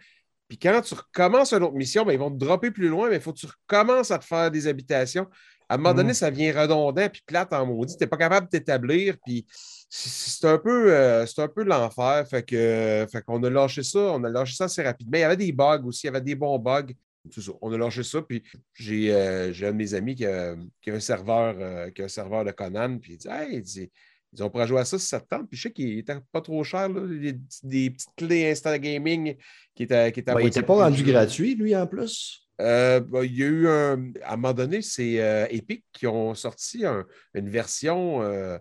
[0.48, 3.16] Puis quand tu recommences une autre mission, ben, ils vont te dropper plus loin, mais
[3.16, 5.26] il faut que tu recommences à te faire des habitations.
[5.68, 7.94] À un moment donné, ça devient redondant puis plate en maudit.
[7.94, 9.16] Tu n'es pas capable de t'établir.
[9.26, 9.44] Puis
[9.90, 12.26] c'est- un peu, euh, c'est un peu l'enfer.
[12.30, 13.98] Fait que, fait qu'on a lâché ça.
[13.98, 15.18] On a lâché ça assez rapidement.
[15.18, 16.06] Il y avait des bugs aussi.
[16.06, 16.86] Il y avait des bons bugs.
[17.32, 17.52] Ça.
[17.62, 18.22] On a lâché ça.
[18.22, 18.42] Puis
[18.74, 22.02] j'ai euh, j'ai un de mes amis qui a, qui a un serveur, euh, qui
[22.02, 22.98] a un serveur de Conan.
[22.98, 23.90] Puis il dit Hey, il dit,
[24.32, 25.48] ils ont pourra jouer à ça si ça te tente.
[25.48, 26.88] Puis je sais qu'il était pas trop cher.
[26.88, 29.36] Là, des, des petites clés Insta Gaming
[29.74, 32.44] qui étaient, qui étaient à Ben, il n'était pas rendu gratuit, lui, en plus?
[32.60, 34.10] Euh, bah, il y a eu un.
[34.24, 38.58] À un moment donné, c'est euh, Epic qui ont sorti un- une version, euh,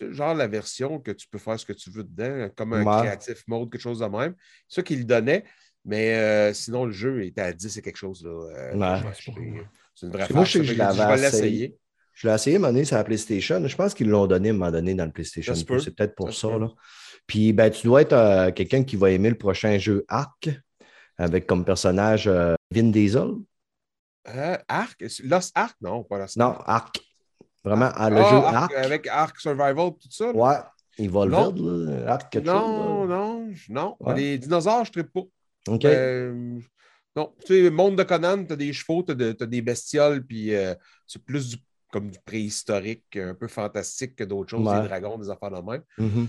[0.00, 2.98] genre la version que tu peux faire ce que tu veux dedans, comme un Ouais.
[3.06, 4.34] creative mode, quelque chose de même.
[4.66, 5.44] C'est ça qu'ils le donnaient.
[5.88, 8.22] Mais euh, sinon, le jeu était à 10 et quelque chose.
[8.24, 9.10] Là, Euh, Ouais.
[9.94, 11.20] C'est une vraie que moi, je sais que ça je vais essayé.
[11.42, 11.78] l'essayer.
[12.14, 13.66] Je l'ai essayé à un moment donné sur la PlayStation.
[13.66, 15.54] Je pense qu'ils l'ont donné à un moment donné dans le PlayStation.
[15.54, 16.68] C'est peut-être pour Ça là.
[17.26, 20.48] Puis ben, tu dois être euh, quelqu'un qui va aimer le prochain jeu Arc
[21.16, 23.30] avec comme personnage euh, Vin Diesel.
[24.28, 25.02] Euh, Arc?
[25.24, 25.74] Lost Arc?
[25.80, 27.00] Non, pas Lost Non, Arc.
[27.64, 28.74] Vraiment, ah, le Ah, jeu Arc, Arc.
[28.74, 30.26] Avec Arc Survival, tout ça?
[30.26, 30.32] là?
[30.32, 30.56] Ouais,
[30.98, 31.50] il va le Non.
[31.52, 32.12] vide, là.
[32.12, 33.08] Arc quelque Non, chose.
[33.10, 33.16] là.
[33.16, 33.96] non, non.
[34.00, 34.14] Ouais.
[34.16, 35.22] Les dinosaures, je ne pas.
[35.68, 35.84] OK.
[35.84, 36.58] Euh,
[37.16, 40.54] non, tu sais, monde de Conan, tu as des chevaux, tu as, des bestioles, puis
[40.54, 40.74] euh,
[41.06, 41.56] c'est plus du,
[41.92, 44.82] comme du préhistorique, un peu fantastique que d'autres choses, Ouais.
[44.82, 45.82] des dragons, des affaires de même.
[45.98, 46.28] Mhm.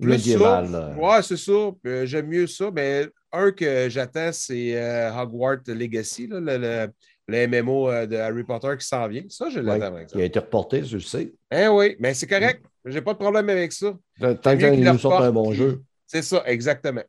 [0.00, 0.94] Plus Médiéval, ça.
[0.96, 1.52] Ouais, c'est ça.
[1.86, 2.70] Euh, J'aime mieux ça.
[2.74, 6.92] Mais un que j'attends, c'est euh, Hogwarts Legacy, là, le, le-
[7.28, 9.24] le MMO de Harry Potter qui s'en vient.
[9.28, 11.32] Ça, je Ouais, l'attends, par Il a été reporté, je le sais.
[11.52, 12.64] Eh oui, mais c'est correct.
[12.84, 13.96] J'ai pas de problème avec ça.
[14.42, 15.82] Tant qu'il nous sorte un bon jeu.
[16.06, 17.02] C'est ça, exactement.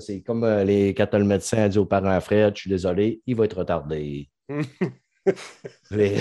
[0.00, 3.20] C'est comme euh, les, quand le médecin a dit aux parents Fred, je suis désolé,
[3.26, 4.28] il va être retardé.
[5.90, 6.18] Les-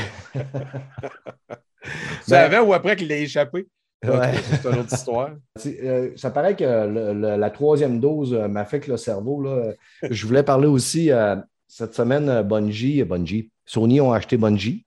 [2.24, 3.68] C'est Ben- avant ou après qu'il l'ait échappé?
[4.06, 4.34] Ouais.
[4.62, 5.32] C'est une autre histoire.
[5.66, 9.42] Euh, ça paraît que le- le- la troisième dose euh, m'affecte le cerveau.
[9.42, 9.72] Là.
[10.10, 11.36] Je voulais parler aussi euh,
[11.68, 14.86] cette semaine, Bungie, Bungie, Sony ont acheté Bungie.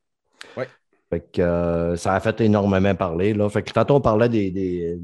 [0.56, 0.68] Ouais.
[1.10, 3.34] Fait que, euh, ça a fait énormément parler.
[3.34, 3.48] Là.
[3.50, 4.98] Fait que tantôt, on parlait des, des,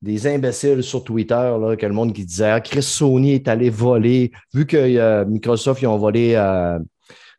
[0.00, 3.68] des imbéciles sur Twitter, là, que le monde qui disait ah, Chris Sony est allé
[3.70, 4.30] voler.
[4.54, 6.78] Vu que euh, Microsoft, ils ont volé euh,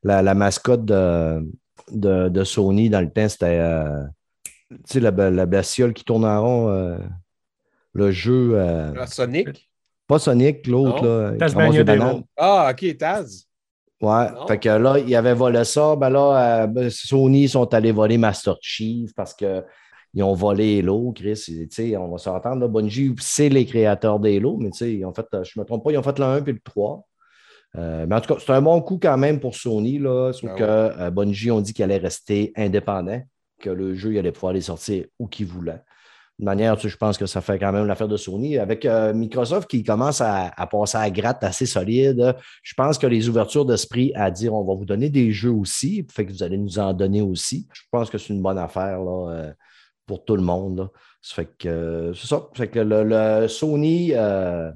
[0.04, 1.42] la, la mascotte de,
[1.92, 4.04] de, de Sony dans le temps, c'était euh,
[4.70, 6.70] tu sais, la, la bestiole qui tourne en rond.
[6.70, 6.98] euh,
[7.94, 8.52] le jeu.
[8.54, 9.70] euh, Ah, Sonic?
[10.08, 11.04] pas Sonic, l'autre,
[11.84, 12.24] bananes.
[12.38, 13.46] Ah, OK, Taz.
[14.02, 14.32] Ouais.
[14.32, 14.48] Non.
[14.48, 15.96] Fait que là, il avait volé ça.
[15.96, 19.34] Ben là, euh, ben, Sony sont allés voler Master Chief parce
[20.12, 21.68] qu'ils ont volé Halo, Chris.
[21.98, 22.68] On va s'entendre.
[22.68, 25.98] Bungie, c'est les créateurs d'Halo, mais ils ont fait, je ne me trompe pas, ils
[25.98, 27.06] ont fait le 1 puis le 3.
[27.78, 30.50] Euh, mais en tout cas, c'est un bon coup quand même pour Sony, là, sauf
[30.50, 33.22] Ben que euh, Bungie ont dit qu'il allait rester indépendant,
[33.60, 35.82] que le jeu, il allait pouvoir les sortir où qu'il voulait.
[36.40, 38.58] De manière, tu sais, je pense que ça fait quand même l'affaire de Sony.
[38.58, 42.34] Avec euh, Microsoft qui commence à, à passer à gratte assez solide,
[42.64, 46.08] je pense que les ouvertures d'esprit à dire on va vous donner des jeux aussi,
[46.10, 47.68] fait que vous allez nous en donner aussi.
[47.74, 49.54] Je pense que c'est une bonne affaire là,
[50.10, 50.80] pour tout le monde.
[50.80, 50.90] là.
[51.22, 52.50] Ça fait que euh, c'est ça.
[52.56, 54.72] Fait que le, le Sony, euh,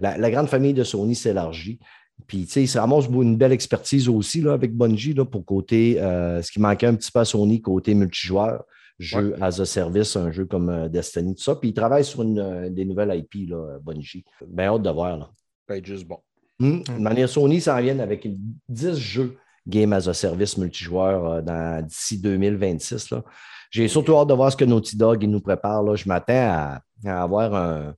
[0.00, 1.78] la, la grande famille de Sony s'élargit.
[2.26, 6.00] Puis, tu sais, ça ramasse une belle expertise aussi là, avec Bungie là, pour côté,
[6.00, 8.64] euh, ce qui manquait un petit peu à Sony, côté multijoueur,
[8.98, 11.54] jeu as a service, un jeu comme Destiny, tout ça.
[11.54, 14.24] Puis, ils travaillent sur une, des nouvelles IP, là, Bungie.
[14.48, 15.16] Bien hâte de voir.
[15.18, 15.28] Là.
[15.68, 16.18] Ça va être juste bon.
[16.58, 16.80] Hmm?
[16.88, 18.26] De manière Sony s'en viennent avec
[18.68, 19.36] 10 jeux
[19.68, 23.10] Game as a Service multijoueur euh, dans- d'ici 2026.
[23.10, 23.22] là.
[23.70, 25.82] J'ai surtout hâte de voir ce que Naughty Dog il nous prépare.
[25.82, 25.94] là.
[25.96, 27.94] Je m'attends à, à avoir un,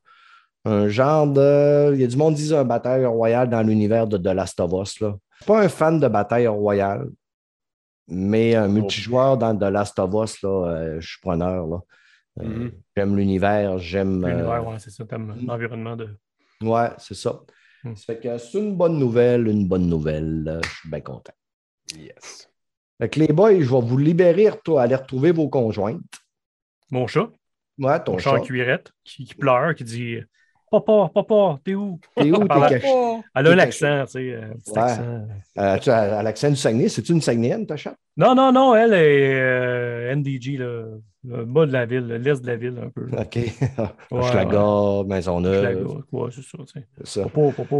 [0.64, 1.92] un genre de.
[1.94, 4.58] Il y a du monde qui dit un bataille royale dans l'univers de The Last
[4.60, 5.00] of Us.
[5.00, 5.16] Là.
[5.38, 7.08] Je suis pas un fan de bataille royale,
[8.08, 11.66] mais un multijoueur dans The Last of Us, là, euh, je suis preneur.
[11.66, 11.76] Là.
[12.40, 12.72] Euh, Mhm.
[12.96, 14.24] J'aime l'univers, j'aime.
[14.24, 15.46] euh, L'univers, ouais, c'est ça, t'aimes mm.
[15.46, 16.08] l'environnement de.
[16.62, 17.40] Ouais, c'est ça.
[17.84, 17.94] Hmm.
[17.94, 20.60] Ça fait que c'est une bonne nouvelle, une bonne nouvelle.
[20.64, 21.32] Je suis bien content.
[21.96, 22.47] Yes.
[23.00, 26.00] Fait que les boys, je vais vous libérer, toi, aller retrouver vos conjointes.
[26.90, 27.28] Mon chat,
[27.78, 30.16] Ouais, ton mon chat en cuirette, qui, qui pleure, qui dit
[30.70, 31.98] Papa, papa, t'es où?
[32.16, 32.48] T'es où?
[32.48, 32.88] T'es caché?
[33.34, 34.32] Elle a l'accent, tu sais.
[34.32, 34.80] euh, Ouais.
[34.80, 35.28] accent.
[35.58, 37.96] Euh, tu as- à l'accent du Saguenay, c'est-tu une Saguenéenne, ta chatte?
[38.16, 40.84] Non, non, non, elle est euh, NDG, là,
[41.24, 43.06] le bas de la ville, l'est de la ville, un peu.
[43.12, 43.38] OK.
[44.10, 46.86] Ouais, La Maisonneuve, gars, ouais, c'est ça, tu sais.
[46.98, 47.22] c'est ça.
[47.22, 47.76] Papa, papa.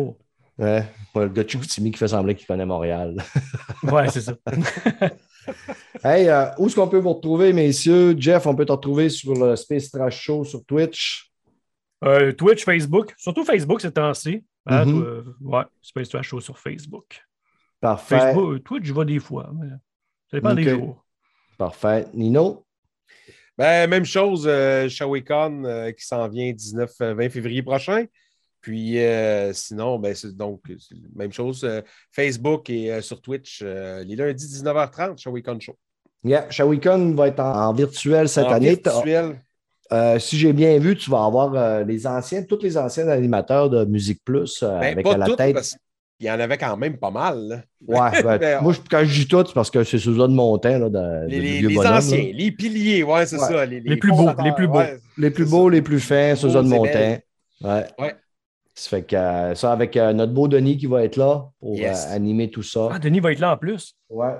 [0.58, 0.84] Ouais,
[1.14, 3.14] pas le gars de Chicoutimi qui fait sembler qu'il connaît Montréal.
[3.84, 4.34] Ouais, c'est ça.
[6.04, 8.14] hey, euh, où est-ce qu'on peut vous retrouver, messieurs?
[8.18, 11.30] Jeff, on peut te retrouver sur le Space Trash Show sur Twitch.
[12.04, 14.44] Euh, Twitch, Facebook, surtout Facebook ces temps-ci.
[14.66, 15.02] Hein, Mhm.
[15.02, 17.20] euh, ouais, Space Trash Show sur Facebook.
[17.80, 18.18] Parfait.
[18.18, 19.68] Facebook, Twitch, je vais des fois, mais
[20.30, 21.04] ça dépend des jours.
[21.56, 22.06] Parfait.
[22.14, 22.64] Nino?
[23.56, 28.04] Ben, même chose, euh, ShawiCon euh, qui s'en vient 19-20 février prochain.
[28.60, 30.60] Puis euh, sinon, ben, c'est donc
[31.14, 31.62] même chose.
[31.64, 31.80] euh,
[32.10, 35.76] Facebook et euh, sur Twitch, euh, les lundis 19h30, ShawiCon Show.
[36.24, 38.74] Yeah, Shawicon va être en, en virtuel cette En année.
[38.82, 39.40] virtuel.
[39.92, 43.70] Euh, si j'ai bien vu, tu vas avoir euh, les anciens, tous les anciens animateurs
[43.70, 45.54] de Musique Plus euh, Ben, avec pas à la toutes, tête.
[45.54, 45.76] parce
[46.18, 47.38] qu'il y en avait quand même pas mal.
[47.48, 47.62] là.
[48.12, 50.26] Ouais, ben, Ben, moi, je- quand je dis tout, c'est parce que c'est sous de
[50.26, 50.76] mon temps.
[50.78, 52.30] Là, de, Les, de les- anciens, là.
[52.34, 53.48] les piliers, ouais, c'est Ouais.
[53.48, 53.64] ça.
[53.64, 54.80] Les plus beaux, les plus beaux.
[55.16, 55.74] Les plus beaux, ça.
[55.76, 57.18] les plus fins, sous Beaux de mon temps.
[57.62, 58.14] Ouais.
[58.80, 61.76] Ça fait que euh, ça, avec euh, notre beau Denis qui va être là pour
[61.76, 62.06] Yes.
[62.08, 62.88] euh, animer tout ça.
[62.92, 63.94] Ah, Denis va être là en plus.
[64.08, 64.34] Ouais.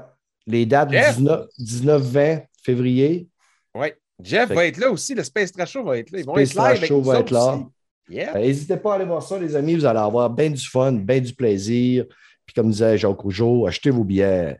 [0.47, 1.19] Les dates Jeff!
[1.59, 3.27] 19-20 février.
[3.75, 3.89] Oui.
[4.23, 5.15] Jeff Fait va être là aussi.
[5.15, 6.21] Le Space Trash Show va être là.
[6.21, 7.55] Ils vont Space Trash Show va être là.
[7.55, 7.65] aussi.
[8.09, 8.37] Yeah.
[8.37, 9.75] Euh, N'hésitez pas à aller voir ça, les amis.
[9.75, 12.05] Vous allez avoir bien du fun, bien du plaisir.
[12.47, 14.57] Puis comme disait Jacques Rougeau, achetez vos billets.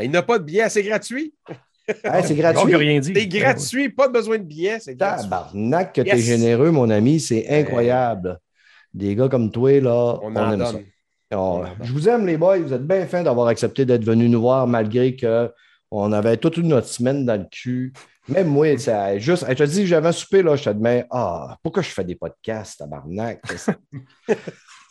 [0.00, 1.34] Il n'a pas de billet, c'est gratuit.
[2.04, 2.74] Hey, c'est gratuit.
[2.76, 3.14] rien dit.
[3.14, 5.22] C'est gratuit, pas besoin de billets, c'est gratuit.
[5.22, 6.20] Tabarnak que t'es Yes.
[6.20, 7.18] généreux, mon ami.
[7.18, 8.38] C'est incroyable.
[8.94, 10.72] Des gars comme toi, là, On aime ça.
[11.32, 11.68] On- donne.
[11.82, 12.58] je vous aime, les boys.
[12.58, 16.86] Vous êtes bien fins d'avoir accepté d'être venus nous voir malgré qu'on avait toute notre
[16.86, 17.92] semaine dans le cul.
[18.28, 21.56] Même moi, ça, juste, je te dis, j'avais un souper, là, je te demandais, ah,
[21.62, 23.40] pourquoi je fais des podcasts, tabarnak?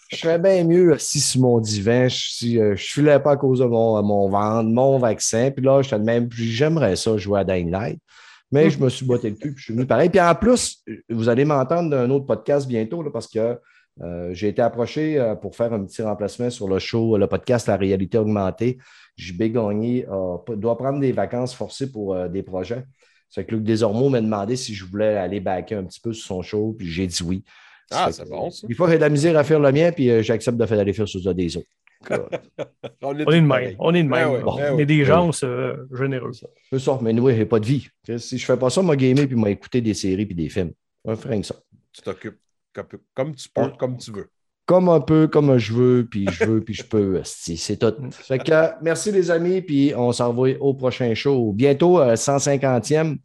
[0.10, 3.32] je serais bien mieux si sur mon divan, je- si euh, je ne filais pas
[3.32, 5.52] à cause de mon, mon ventre, mon vaccin.
[5.52, 8.00] Puis là, je te demande, j'aimerais ça jouer à Dying Light.
[8.52, 10.10] Mais je me suis botté le cul, puis je suis venu pareil.
[10.10, 13.60] Puis en plus, vous allez m'entendre d'un autre podcast bientôt, là, parce que
[14.02, 17.68] euh, j'ai été approché euh, pour faire un petit remplacement sur le show, le podcast
[17.68, 18.78] La réalité augmentée.
[19.18, 22.84] JB Gagné euh, doit prendre des vacances forcées pour euh, des projets.
[23.30, 26.26] C'est que Luc Desormeaux m'a demandé si je voulais aller backer un petit peu sur
[26.26, 27.43] son show, puis j'ai dit oui.
[27.91, 28.68] Ah, c'est bon, ça.
[28.68, 30.80] Des fois, j'ai de la misère à faire le mien, puis euh, j'accepte de faire
[30.80, 31.68] aller faire sur des autres.
[33.02, 33.76] On est, On est de même.
[33.80, 34.28] On est de même.
[34.28, 36.32] Ben ouais, Bon, ben on est des gens euh, généreux.
[36.70, 37.88] C'est ça, mais nous, j'ai pas de vie.
[38.18, 40.74] Si je fais pas ça, moi, gamer, puis moi, écouter des séries puis des films.
[41.04, 41.56] On ferait rien que ça.
[41.91, 42.38] Tu t'occupes
[43.13, 44.30] comme, tu peux, comme tu veux.
[44.65, 47.21] comme un peu, comme je veux, puis je veux, puis je peux.
[47.23, 47.93] C'est tout.
[48.11, 51.53] Fait que euh, merci les amis, puis on s'en va au prochain show.
[51.53, 53.17] Bientôt, euh, 150e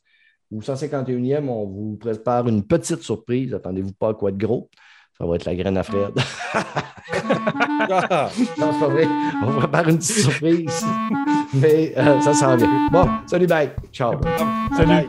[0.50, 3.54] ou 151e, on vous prépare une petite surprise.
[3.54, 4.68] Attendez-vous pas à quoi de gros.
[5.18, 6.12] Ça va être la graine à Fred.
[8.58, 9.06] Non, c'est pas vrai.
[9.42, 10.84] On vous prépare une petite surprise.
[11.54, 12.88] Mais euh, ça s'en vient.
[12.90, 13.70] Bon, salut, bye.
[13.92, 14.14] Ciao.
[14.76, 14.90] Salut.
[14.90, 15.08] Ouais,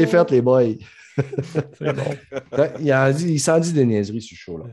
[0.00, 0.62] C'est fait, les boys.
[1.78, 2.02] C'est bon.
[2.58, 4.64] Ouais, Il, en dit- il s'en dit des niaiseries sur ce show-là.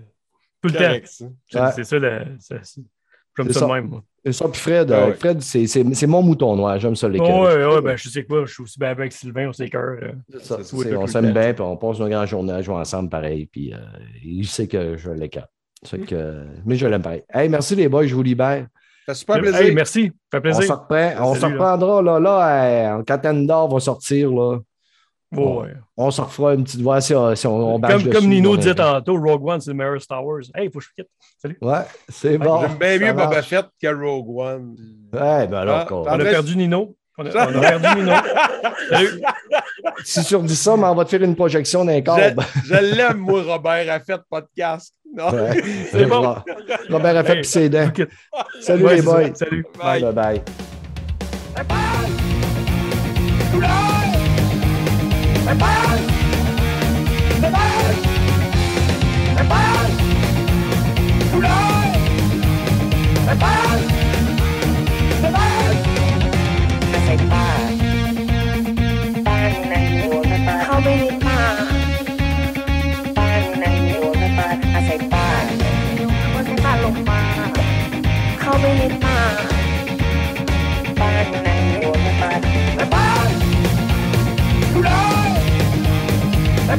[0.61, 1.31] Tout le correct, temps.
[1.49, 1.83] C'est Ouais.
[1.83, 2.19] ça, le-
[2.49, 3.65] j'aime ça ça.
[3.67, 3.87] de même.
[3.87, 4.03] Moi.
[4.25, 5.13] Et ça, puis Fred, Ah euh, ouais.
[5.15, 6.79] Fred c'est mon mouton noir.
[6.79, 7.73] J'aime ça, les Ouais, cœurs.
[7.75, 9.97] ouais, ben, je sais quoi, je suis aussi bien avec Sylvain, on s'écœure.
[10.01, 10.95] euh.
[10.97, 13.45] On s'aime bien, puis on passe une grande journée à jouer ensemble pareil.
[13.47, 13.77] Puis euh,
[14.23, 15.49] il sait que je l'écarte.
[15.85, 16.05] C'est Mm.
[16.05, 17.23] que, mais je l'aime pareil.
[17.33, 18.67] Hey, merci les boys, je vous libère.
[19.05, 19.59] Ça fait super plaisir.
[19.59, 20.79] Hey, merci, ça fait On se plaisir.
[20.79, 24.59] reprend, on se reprendra là, là, euh, quand Endor va sortir, là,
[25.37, 25.73] Ouais.
[25.97, 28.55] on se refera une petite voix si on, si on, on bâche Comme, Nino on
[28.55, 30.41] disait tantôt, Rogue One, c'est le meilleur Star Wars.
[30.55, 31.09] Hey, faut que je quitte.
[31.41, 31.57] Salut.
[31.61, 31.79] Ouais,
[32.09, 32.61] c'est bon.
[32.61, 33.41] J'aime bien ça mieux Boba.
[33.41, 34.75] Fett que Rogue One.
[35.13, 35.93] Ouais, ben alors, Ah.
[35.93, 36.95] On a perdu Nino.
[37.17, 38.11] On a, on a perdu Nino.
[38.89, 39.21] Salut.
[40.03, 42.43] si tu redis ça, mais on va te faire une projection d'un câble.
[42.65, 44.93] Je, je l'aime, moi, Robert a fait podcast.
[45.15, 45.29] Non.
[45.31, 45.61] Ouais.
[45.91, 46.35] C'est bon.
[46.89, 47.91] Robert a fait Hey, pis ses dents.
[48.61, 49.11] Salut Ouais, les ça.
[49.11, 49.35] boys.
[49.35, 49.65] Salut.
[49.79, 50.01] Bye.
[50.01, 50.41] Bye bye.
[51.55, 52.22] เ
[55.43, 56.13] ¡Preparaos!
[86.67, 86.69] ห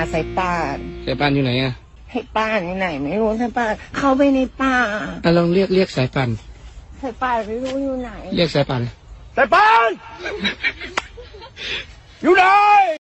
[0.00, 1.72] าสายป่านสายป่านอยู่ไหนอะ
[2.10, 4.74] ให้ป่านอยู่ไหนไม่รู้สายป่านเข้าไปในป่า
[5.24, 6.30] อะลองเรียกเรียกสายป่าน
[7.02, 8.82] สายป่านไม่รู้อยู่ไหน เรียกสายป่าน
[9.36, 9.92] C'est pas!
[12.20, 12.96] You know!